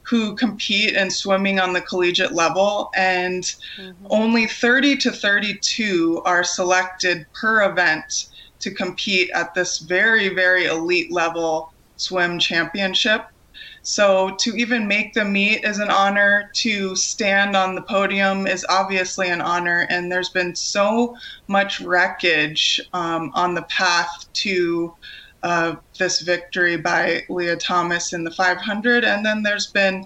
who 0.02 0.36
compete 0.36 0.94
in 0.94 1.10
swimming 1.10 1.58
on 1.58 1.72
the 1.72 1.80
collegiate 1.80 2.32
level, 2.32 2.90
and 2.94 3.42
mm-hmm. 3.42 4.06
only 4.08 4.46
30 4.46 4.96
to 4.98 5.10
32 5.10 6.22
are 6.24 6.44
selected 6.44 7.26
per 7.32 7.68
event 7.68 8.28
to 8.60 8.70
compete 8.70 9.30
at 9.30 9.52
this 9.54 9.78
very, 9.78 10.28
very 10.28 10.66
elite 10.66 11.10
level 11.10 11.72
swim 11.96 12.38
championship. 12.38 13.26
So 13.86 14.34
to 14.40 14.56
even 14.56 14.88
make 14.88 15.14
the 15.14 15.24
meet 15.24 15.62
is 15.62 15.78
an 15.78 15.90
honor. 15.90 16.50
To 16.54 16.96
stand 16.96 17.54
on 17.54 17.76
the 17.76 17.82
podium 17.82 18.48
is 18.48 18.66
obviously 18.68 19.28
an 19.28 19.40
honor. 19.40 19.86
And 19.88 20.10
there's 20.10 20.30
been 20.30 20.56
so 20.56 21.16
much 21.46 21.80
wreckage 21.80 22.80
um, 22.92 23.30
on 23.34 23.54
the 23.54 23.62
path 23.62 24.26
to 24.32 24.92
uh, 25.44 25.76
this 26.00 26.20
victory 26.22 26.76
by 26.76 27.22
Lia 27.28 27.54
Thomas 27.54 28.12
in 28.12 28.24
the 28.24 28.32
500. 28.32 29.04
And 29.04 29.24
then 29.24 29.44
there's 29.44 29.68
been, 29.68 30.04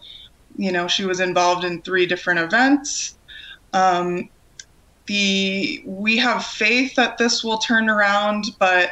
you 0.59 0.73
know, 0.73 0.87
she 0.87 1.07
was 1.07 1.21
involved 1.21 1.65
in 1.65 1.81
three 1.81 2.05
different 2.05 2.41
events. 2.41 3.17
Um, 3.73 4.29
the 5.07 5.83
we 5.87 6.19
have 6.19 6.45
faith 6.45 6.95
that 6.97 7.17
this 7.17 7.43
will 7.43 7.59
turn 7.59 7.89
around, 7.89 8.45
but 8.59 8.91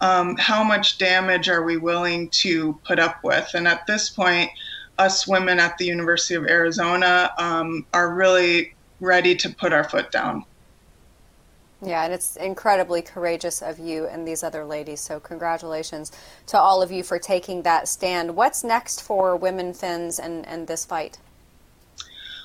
um, 0.00 0.36
how 0.36 0.64
much 0.64 0.98
damage 0.98 1.48
are 1.48 1.62
we 1.62 1.76
willing 1.76 2.28
to 2.30 2.78
put 2.84 2.98
up 2.98 3.22
with? 3.22 3.50
And 3.54 3.68
at 3.68 3.86
this 3.86 4.08
point, 4.08 4.50
us 4.98 5.26
women 5.26 5.58
at 5.58 5.78
the 5.78 5.86
University 5.86 6.34
of 6.34 6.46
Arizona 6.46 7.32
um, 7.38 7.86
are 7.92 8.14
really 8.14 8.74
ready 9.00 9.34
to 9.36 9.50
put 9.50 9.72
our 9.72 9.84
foot 9.84 10.10
down. 10.10 10.44
Yeah, 11.82 12.04
and 12.04 12.12
it's 12.12 12.36
incredibly 12.36 13.00
courageous 13.00 13.62
of 13.62 13.78
you 13.78 14.06
and 14.06 14.28
these 14.28 14.42
other 14.42 14.66
ladies. 14.66 15.00
So, 15.00 15.18
congratulations 15.18 16.12
to 16.48 16.58
all 16.58 16.82
of 16.82 16.92
you 16.92 17.02
for 17.02 17.18
taking 17.18 17.62
that 17.62 17.88
stand. 17.88 18.36
What's 18.36 18.62
next 18.62 19.02
for 19.02 19.34
Women 19.34 19.72
Fins 19.72 20.18
and, 20.18 20.46
and 20.46 20.66
this 20.66 20.84
fight? 20.84 21.18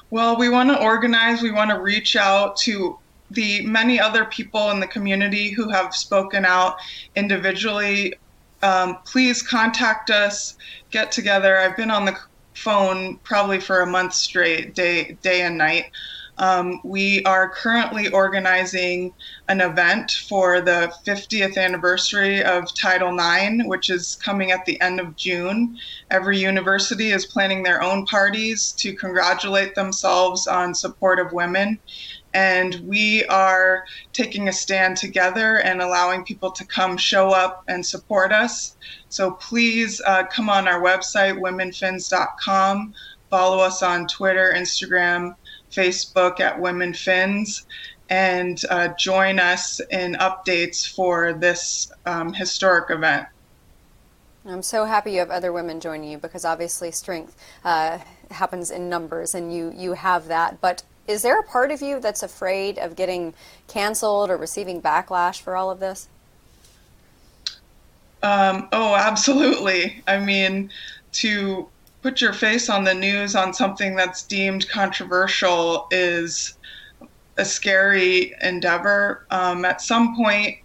Well, 0.10 0.38
we 0.38 0.48
want 0.48 0.70
to 0.70 0.82
organize, 0.82 1.42
we 1.42 1.52
want 1.52 1.72
to 1.72 1.82
reach 1.82 2.16
out 2.16 2.56
to 2.58 2.98
the 3.32 3.66
many 3.66 4.00
other 4.00 4.26
people 4.26 4.72
in 4.72 4.80
the 4.80 4.88
community 4.88 5.52
who 5.52 5.70
have 5.70 5.96
spoken 5.96 6.46
out 6.46 6.78
individually, 7.16 8.14
um, 8.62 8.98
please 9.06 9.42
contact 9.42 10.10
us, 10.10 10.56
get 10.92 11.12
together. 11.12 11.58
I've 11.58 11.78
been 11.78 11.92
on 11.92 12.06
the 12.06 12.18
phone 12.56 13.18
probably 13.18 13.60
for 13.60 13.82
a 13.82 13.88
month 13.88 14.14
straight, 14.14 14.74
day 14.76 15.18
day 15.22 15.42
and 15.42 15.58
night. 15.58 15.86
Um, 16.38 16.82
we 16.84 17.24
are 17.24 17.50
currently 17.50 18.10
organizing 18.10 19.14
an 19.48 19.62
event 19.62 20.12
for 20.12 20.60
the 20.60 20.94
50th 21.08 21.58
anniversary 21.58 22.44
of 22.44 22.74
Title 22.76 23.18
IX, 23.18 23.66
which 23.68 23.90
is 23.90 24.18
coming 24.18 24.52
at 24.52 24.66
the 24.66 24.80
end 24.82 25.00
of 25.00 25.16
June. 25.16 25.78
Every 26.12 26.38
university 26.38 27.12
is 27.12 27.26
planning 27.26 27.64
their 27.64 27.82
own 27.82 28.06
parties 28.06 28.74
to 28.80 28.94
congratulate 28.94 29.76
themselves 29.76 30.46
on 30.46 30.76
support 30.76 31.20
of 31.20 31.32
women 31.32 31.80
and 32.36 32.76
we 32.86 33.24
are 33.28 33.86
taking 34.12 34.50
a 34.50 34.54
stand 34.54 34.98
together 34.98 35.60
and 35.60 35.82
allowing 35.82 36.26
people 36.26 36.52
to 36.52 36.66
come 36.66 36.98
show 36.98 37.30
up 37.30 37.64
and 37.70 37.84
support 37.84 38.34
us. 38.34 38.76
So 39.08 39.32
please 39.32 40.02
uh, 40.06 40.26
come 40.26 40.50
on 40.50 40.68
our 40.68 40.82
website, 40.82 41.40
womenfins.com, 41.40 42.94
follow 43.30 43.60
us 43.60 43.82
on 43.82 44.06
Twitter, 44.08 44.54
Instagram, 44.54 45.36
Facebook 45.72 46.42
at 46.42 46.60
WomenFins, 46.60 47.66
and 48.10 48.62
uh, 48.70 48.90
join 49.00 49.40
us 49.40 49.80
in 49.90 50.16
updates 50.16 50.94
for 50.94 51.32
this 51.32 51.90
um, 52.06 52.34
historic 52.34 52.92
event. 52.92 53.28
I'm 54.46 54.62
so 54.62 54.84
happy 54.84 55.14
you 55.14 55.20
have 55.20 55.32
other 55.32 55.54
women 55.54 55.80
joining 55.80 56.12
you 56.12 56.18
because 56.18 56.44
obviously 56.44 56.92
strength 56.92 57.36
uh, 57.64 58.00
happens 58.30 58.72
in 58.72 58.90
numbers 58.90 59.34
and 59.34 59.54
you, 59.54 59.74
you 59.74 59.94
have 59.94 60.28
that. 60.28 60.60
But 60.60 60.84
is 61.08 61.22
there 61.22 61.40
a 61.40 61.44
part 61.44 61.72
of 61.72 61.82
you 61.82 62.00
that's 62.00 62.24
afraid 62.24 62.78
of 62.78 62.96
getting 62.96 63.34
canceled 63.68 64.30
or 64.30 64.38
receiving 64.38 64.82
backlash 64.82 65.42
for 65.42 65.56
all 65.56 65.70
of 65.70 65.80
this? 65.80 66.08
Um, 68.24 68.68
oh, 68.72 68.96
absolutely. 68.96 70.02
I 70.08 70.20
mean, 70.20 70.72
to 71.14 71.68
put 72.02 72.22
your 72.22 72.34
face 72.34 72.70
on 72.70 72.84
the 72.84 72.94
news 72.94 73.36
on 73.36 73.54
something 73.54 73.96
that's 73.96 74.24
deemed 74.24 74.68
controversial 74.70 75.88
is 75.92 76.58
a 77.38 77.46
scary 77.46 78.34
endeavor. 78.42 79.26
Um, 79.30 79.66
at 79.66 79.82
some 79.82 80.16
point, 80.16 80.58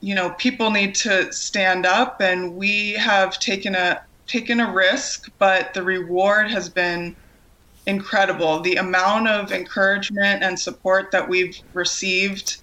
you 0.00 0.14
know, 0.14 0.30
people 0.30 0.70
need 0.70 0.94
to 0.96 1.32
stand 1.32 1.86
up, 1.86 2.20
and 2.20 2.56
we 2.56 2.92
have 2.94 3.38
taken 3.38 3.74
a 3.74 4.02
taken 4.26 4.60
a 4.60 4.70
risk, 4.70 5.30
but 5.38 5.72
the 5.72 5.82
reward 5.82 6.50
has 6.50 6.68
been 6.68 7.14
incredible. 7.86 8.60
The 8.60 8.76
amount 8.76 9.28
of 9.28 9.52
encouragement 9.52 10.42
and 10.42 10.58
support 10.58 11.10
that 11.12 11.28
we've 11.28 11.56
received 11.72 12.58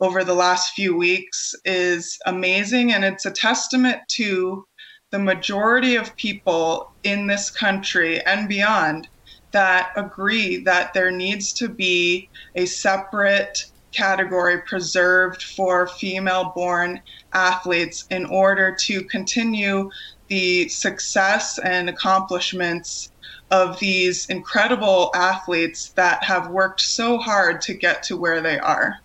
over 0.00 0.24
the 0.24 0.34
last 0.34 0.74
few 0.74 0.96
weeks 0.96 1.54
is 1.64 2.18
amazing. 2.26 2.92
And 2.92 3.04
it's 3.04 3.26
a 3.26 3.30
testament 3.30 4.00
to 4.16 4.64
the 5.10 5.18
majority 5.18 5.96
of 5.96 6.16
people 6.16 6.92
in 7.04 7.26
this 7.26 7.50
country 7.50 8.20
and 8.24 8.48
beyond 8.48 9.08
that 9.52 9.92
agree 9.96 10.56
that 10.64 10.94
there 10.94 11.10
needs 11.10 11.52
to 11.52 11.68
be 11.68 12.28
a 12.54 12.64
separate 12.64 13.66
category 13.92 14.62
preserved 14.62 15.42
for 15.42 15.86
female 15.86 16.52
born 16.54 17.00
athletes 17.34 18.06
in 18.10 18.24
order 18.26 18.74
to 18.74 19.04
continue 19.04 19.90
the 20.28 20.66
success 20.68 21.58
and 21.58 21.90
accomplishments 21.90 23.11
of 23.52 23.78
these 23.78 24.26
incredible 24.30 25.10
athletes 25.14 25.90
that 25.90 26.24
have 26.24 26.48
worked 26.50 26.80
so 26.80 27.18
hard 27.18 27.60
to 27.60 27.74
get 27.74 28.02
to 28.04 28.16
where 28.16 28.40
they 28.40 28.58
are. 28.58 28.98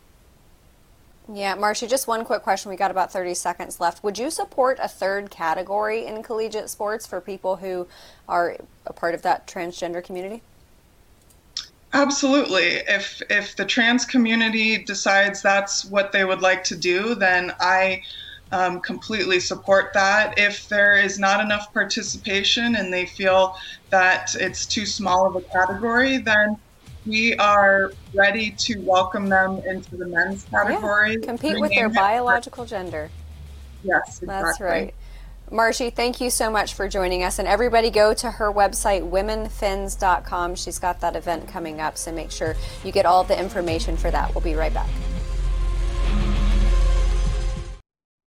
Yeah, 1.31 1.55
Marcia, 1.55 1.85
just 1.85 2.07
one 2.07 2.23
quick 2.23 2.41
question. 2.41 2.71
We 2.71 2.77
got 2.77 2.89
about 2.89 3.11
30 3.11 3.33
seconds 3.33 3.81
left. 3.81 4.01
Would 4.05 4.17
you 4.17 4.31
support 4.31 4.79
a 4.81 4.87
third 4.87 5.29
category 5.29 6.05
in 6.05 6.23
collegiate 6.23 6.69
sports 6.69 7.05
for 7.05 7.19
people 7.19 7.57
who 7.57 7.87
are 8.29 8.55
a 8.85 8.93
part 8.93 9.13
of 9.13 9.21
that 9.23 9.45
transgender 9.45 10.01
community? 10.01 10.41
Absolutely. 11.91 12.83
If 12.87 13.21
if 13.29 13.55
the 13.57 13.65
trans 13.65 14.05
community 14.05 14.77
decides 14.77 15.41
that's 15.41 15.83
what 15.83 16.13
they 16.13 16.23
would 16.23 16.41
like 16.41 16.63
to 16.65 16.75
do, 16.77 17.15
then 17.15 17.53
I 17.59 18.03
um, 18.51 18.79
completely 18.79 19.39
support 19.39 19.91
that. 19.93 20.37
If 20.37 20.69
there 20.69 20.97
is 20.97 21.19
not 21.19 21.41
enough 21.41 21.73
participation 21.73 22.75
and 22.75 22.93
they 22.93 23.05
feel 23.05 23.57
that 23.89 24.35
it's 24.35 24.65
too 24.65 24.85
small 24.85 25.25
of 25.25 25.35
a 25.35 25.41
category, 25.41 26.17
then 26.17 26.57
we 27.05 27.35
are 27.35 27.91
ready 28.13 28.51
to 28.51 28.79
welcome 28.79 29.29
them 29.29 29.61
into 29.65 29.95
the 29.95 30.05
men's 30.05 30.43
category. 30.43 31.17
Yeah, 31.19 31.25
compete 31.25 31.59
with 31.59 31.71
their 31.71 31.89
biological 31.89 32.65
gender. 32.65 33.09
Yes, 33.83 34.21
exactly. 34.21 34.27
That's 34.27 34.59
right. 34.59 34.93
Marshi, 35.49 35.93
thank 35.93 36.19
you 36.19 36.29
so 36.29 36.51
much 36.51 36.73
for 36.73 36.89
joining 36.89 37.23
us. 37.23 37.39
And 37.39 37.47
everybody 37.47 37.89
go 37.89 38.13
to 38.15 38.31
her 38.31 38.51
website, 38.51 39.09
womenfins.com. 39.09 40.55
She's 40.55 40.77
got 40.77 40.99
that 40.99 41.15
event 41.15 41.47
coming 41.47 41.79
up, 41.79 41.97
so 41.97 42.11
make 42.11 42.31
sure 42.31 42.55
you 42.83 42.91
get 42.91 43.05
all 43.05 43.23
the 43.23 43.39
information 43.39 43.95
for 43.95 44.11
that. 44.11 44.35
We'll 44.35 44.43
be 44.43 44.55
right 44.55 44.73
back. 44.73 44.89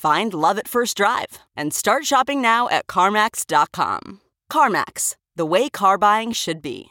Find 0.00 0.32
love 0.32 0.58
at 0.58 0.66
first 0.66 0.96
drive 0.96 1.40
and 1.54 1.74
start 1.74 2.06
shopping 2.06 2.40
now 2.40 2.70
at 2.70 2.86
CarMax.com. 2.86 4.22
CarMax, 4.50 5.16
the 5.36 5.44
way 5.44 5.68
car 5.68 5.98
buying 5.98 6.32
should 6.32 6.62
be. 6.62 6.88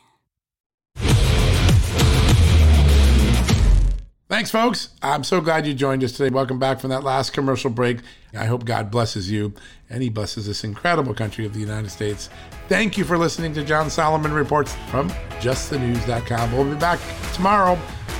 Thanks, 4.27 4.51
folks. 4.51 4.89
I'm 5.01 5.23
so 5.23 5.41
glad 5.41 5.65
you 5.65 5.73
joined 5.73 6.03
us 6.03 6.11
today. 6.11 6.31
Welcome 6.31 6.59
back 6.59 6.79
from 6.79 6.91
that 6.91 7.03
last 7.03 7.33
commercial 7.33 7.71
break. 7.71 7.97
I 8.37 8.45
hope 8.45 8.63
God 8.63 8.91
blesses 8.91 9.31
you 9.31 9.55
and 9.89 10.03
He 10.03 10.09
blesses 10.09 10.45
this 10.45 10.63
incredible 10.63 11.15
country 11.15 11.47
of 11.47 11.53
the 11.55 11.59
United 11.59 11.89
States. 11.89 12.29
Thank 12.67 12.95
you 12.95 13.05
for 13.05 13.17
listening 13.17 13.55
to 13.55 13.63
John 13.63 13.89
Solomon 13.89 14.33
Reports 14.33 14.75
from 14.91 15.09
justthenews.com. 15.39 16.51
We'll 16.51 16.71
be 16.71 16.79
back 16.79 16.99
tomorrow. 17.33 17.75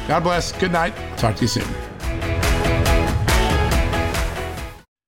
God 0.08 0.24
bless. 0.24 0.52
Good 0.52 0.72
night. 0.72 0.96
Talk 1.16 1.36
to 1.36 1.42
you 1.42 1.48
soon. 1.48 1.89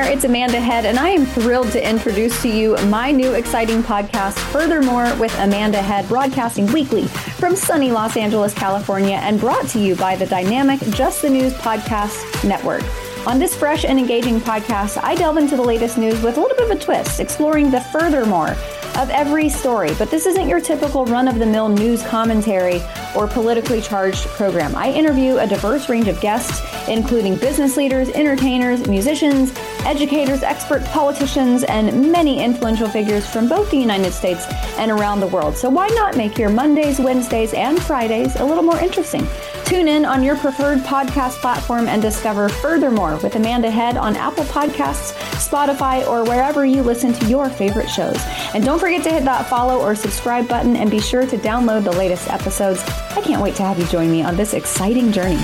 There, 0.00 0.10
it's 0.10 0.24
Amanda 0.24 0.58
Head, 0.58 0.86
and 0.86 0.98
I 0.98 1.10
am 1.10 1.26
thrilled 1.26 1.72
to 1.72 1.88
introduce 1.88 2.40
to 2.40 2.48
you 2.48 2.74
my 2.86 3.10
new 3.10 3.34
exciting 3.34 3.82
podcast, 3.82 4.38
Furthermore 4.50 5.14
with 5.16 5.38
Amanda 5.38 5.82
Head, 5.82 6.08
broadcasting 6.08 6.64
weekly 6.72 7.06
from 7.06 7.54
sunny 7.54 7.90
Los 7.90 8.16
Angeles, 8.16 8.54
California, 8.54 9.16
and 9.16 9.38
brought 9.38 9.68
to 9.68 9.78
you 9.78 9.94
by 9.96 10.16
the 10.16 10.24
dynamic 10.24 10.80
Just 10.92 11.20
the 11.20 11.28
News 11.28 11.52
Podcast 11.52 12.48
Network. 12.48 12.82
On 13.26 13.38
this 13.38 13.54
fresh 13.54 13.84
and 13.84 13.98
engaging 13.98 14.40
podcast, 14.40 14.98
I 15.02 15.16
delve 15.16 15.36
into 15.36 15.54
the 15.54 15.62
latest 15.62 15.98
news 15.98 16.22
with 16.22 16.38
a 16.38 16.40
little 16.40 16.56
bit 16.56 16.70
of 16.70 16.78
a 16.78 16.82
twist, 16.82 17.20
exploring 17.20 17.70
the 17.70 17.82
furthermore 17.82 18.56
of 18.96 19.10
every 19.10 19.50
story. 19.50 19.90
But 19.98 20.10
this 20.10 20.24
isn't 20.24 20.48
your 20.48 20.60
typical 20.60 21.04
run 21.04 21.28
of 21.28 21.38
the 21.38 21.46
mill 21.46 21.68
news 21.68 22.02
commentary 22.04 22.80
or 23.14 23.26
politically 23.26 23.82
charged 23.82 24.26
program. 24.28 24.74
I 24.74 24.92
interview 24.92 25.36
a 25.36 25.46
diverse 25.46 25.90
range 25.90 26.08
of 26.08 26.18
guests, 26.22 26.62
including 26.88 27.36
business 27.36 27.76
leaders, 27.76 28.08
entertainers, 28.10 28.86
musicians, 28.88 29.52
educators, 29.84 30.42
experts, 30.42 30.88
politicians, 30.90 31.64
and 31.64 32.10
many 32.10 32.42
influential 32.42 32.88
figures 32.88 33.26
from 33.26 33.48
both 33.48 33.70
the 33.70 33.76
United 33.76 34.12
States 34.12 34.46
and 34.78 34.90
around 34.90 35.20
the 35.20 35.26
world. 35.26 35.56
So 35.56 35.68
why 35.68 35.88
not 35.88 36.16
make 36.16 36.38
your 36.38 36.50
Mondays, 36.50 36.98
Wednesdays, 36.98 37.52
and 37.54 37.80
Fridays 37.82 38.36
a 38.36 38.44
little 38.44 38.62
more 38.62 38.78
interesting? 38.78 39.26
Tune 39.64 39.86
in 39.86 40.04
on 40.04 40.22
your 40.22 40.36
preferred 40.36 40.78
podcast 40.80 41.40
platform 41.40 41.86
and 41.86 42.02
discover 42.02 42.48
furthermore 42.48 43.18
with 43.22 43.36
Amanda 43.36 43.70
Head 43.70 43.96
on 43.96 44.16
Apple 44.16 44.44
Podcasts, 44.44 45.12
Spotify, 45.34 46.06
or 46.08 46.24
wherever 46.24 46.64
you 46.64 46.82
listen 46.82 47.12
to 47.12 47.26
your 47.26 47.48
favorite 47.48 47.88
shows. 47.88 48.16
And 48.52 48.64
don't 48.64 48.80
forget 48.80 49.04
to 49.04 49.12
hit 49.12 49.24
that 49.24 49.46
follow 49.46 49.80
or 49.80 49.94
subscribe 49.94 50.48
button 50.48 50.76
and 50.76 50.90
be 50.90 51.00
sure 51.00 51.26
to 51.26 51.36
download 51.38 51.84
the 51.84 51.92
latest 51.92 52.28
episodes. 52.28 52.82
I 53.10 53.20
can't 53.22 53.40
wait 53.40 53.54
to 53.56 53.62
have 53.62 53.78
you 53.78 53.86
join 53.86 54.10
me 54.10 54.22
on 54.22 54.36
this 54.36 54.54
exciting 54.54 55.12
journey. 55.12 55.38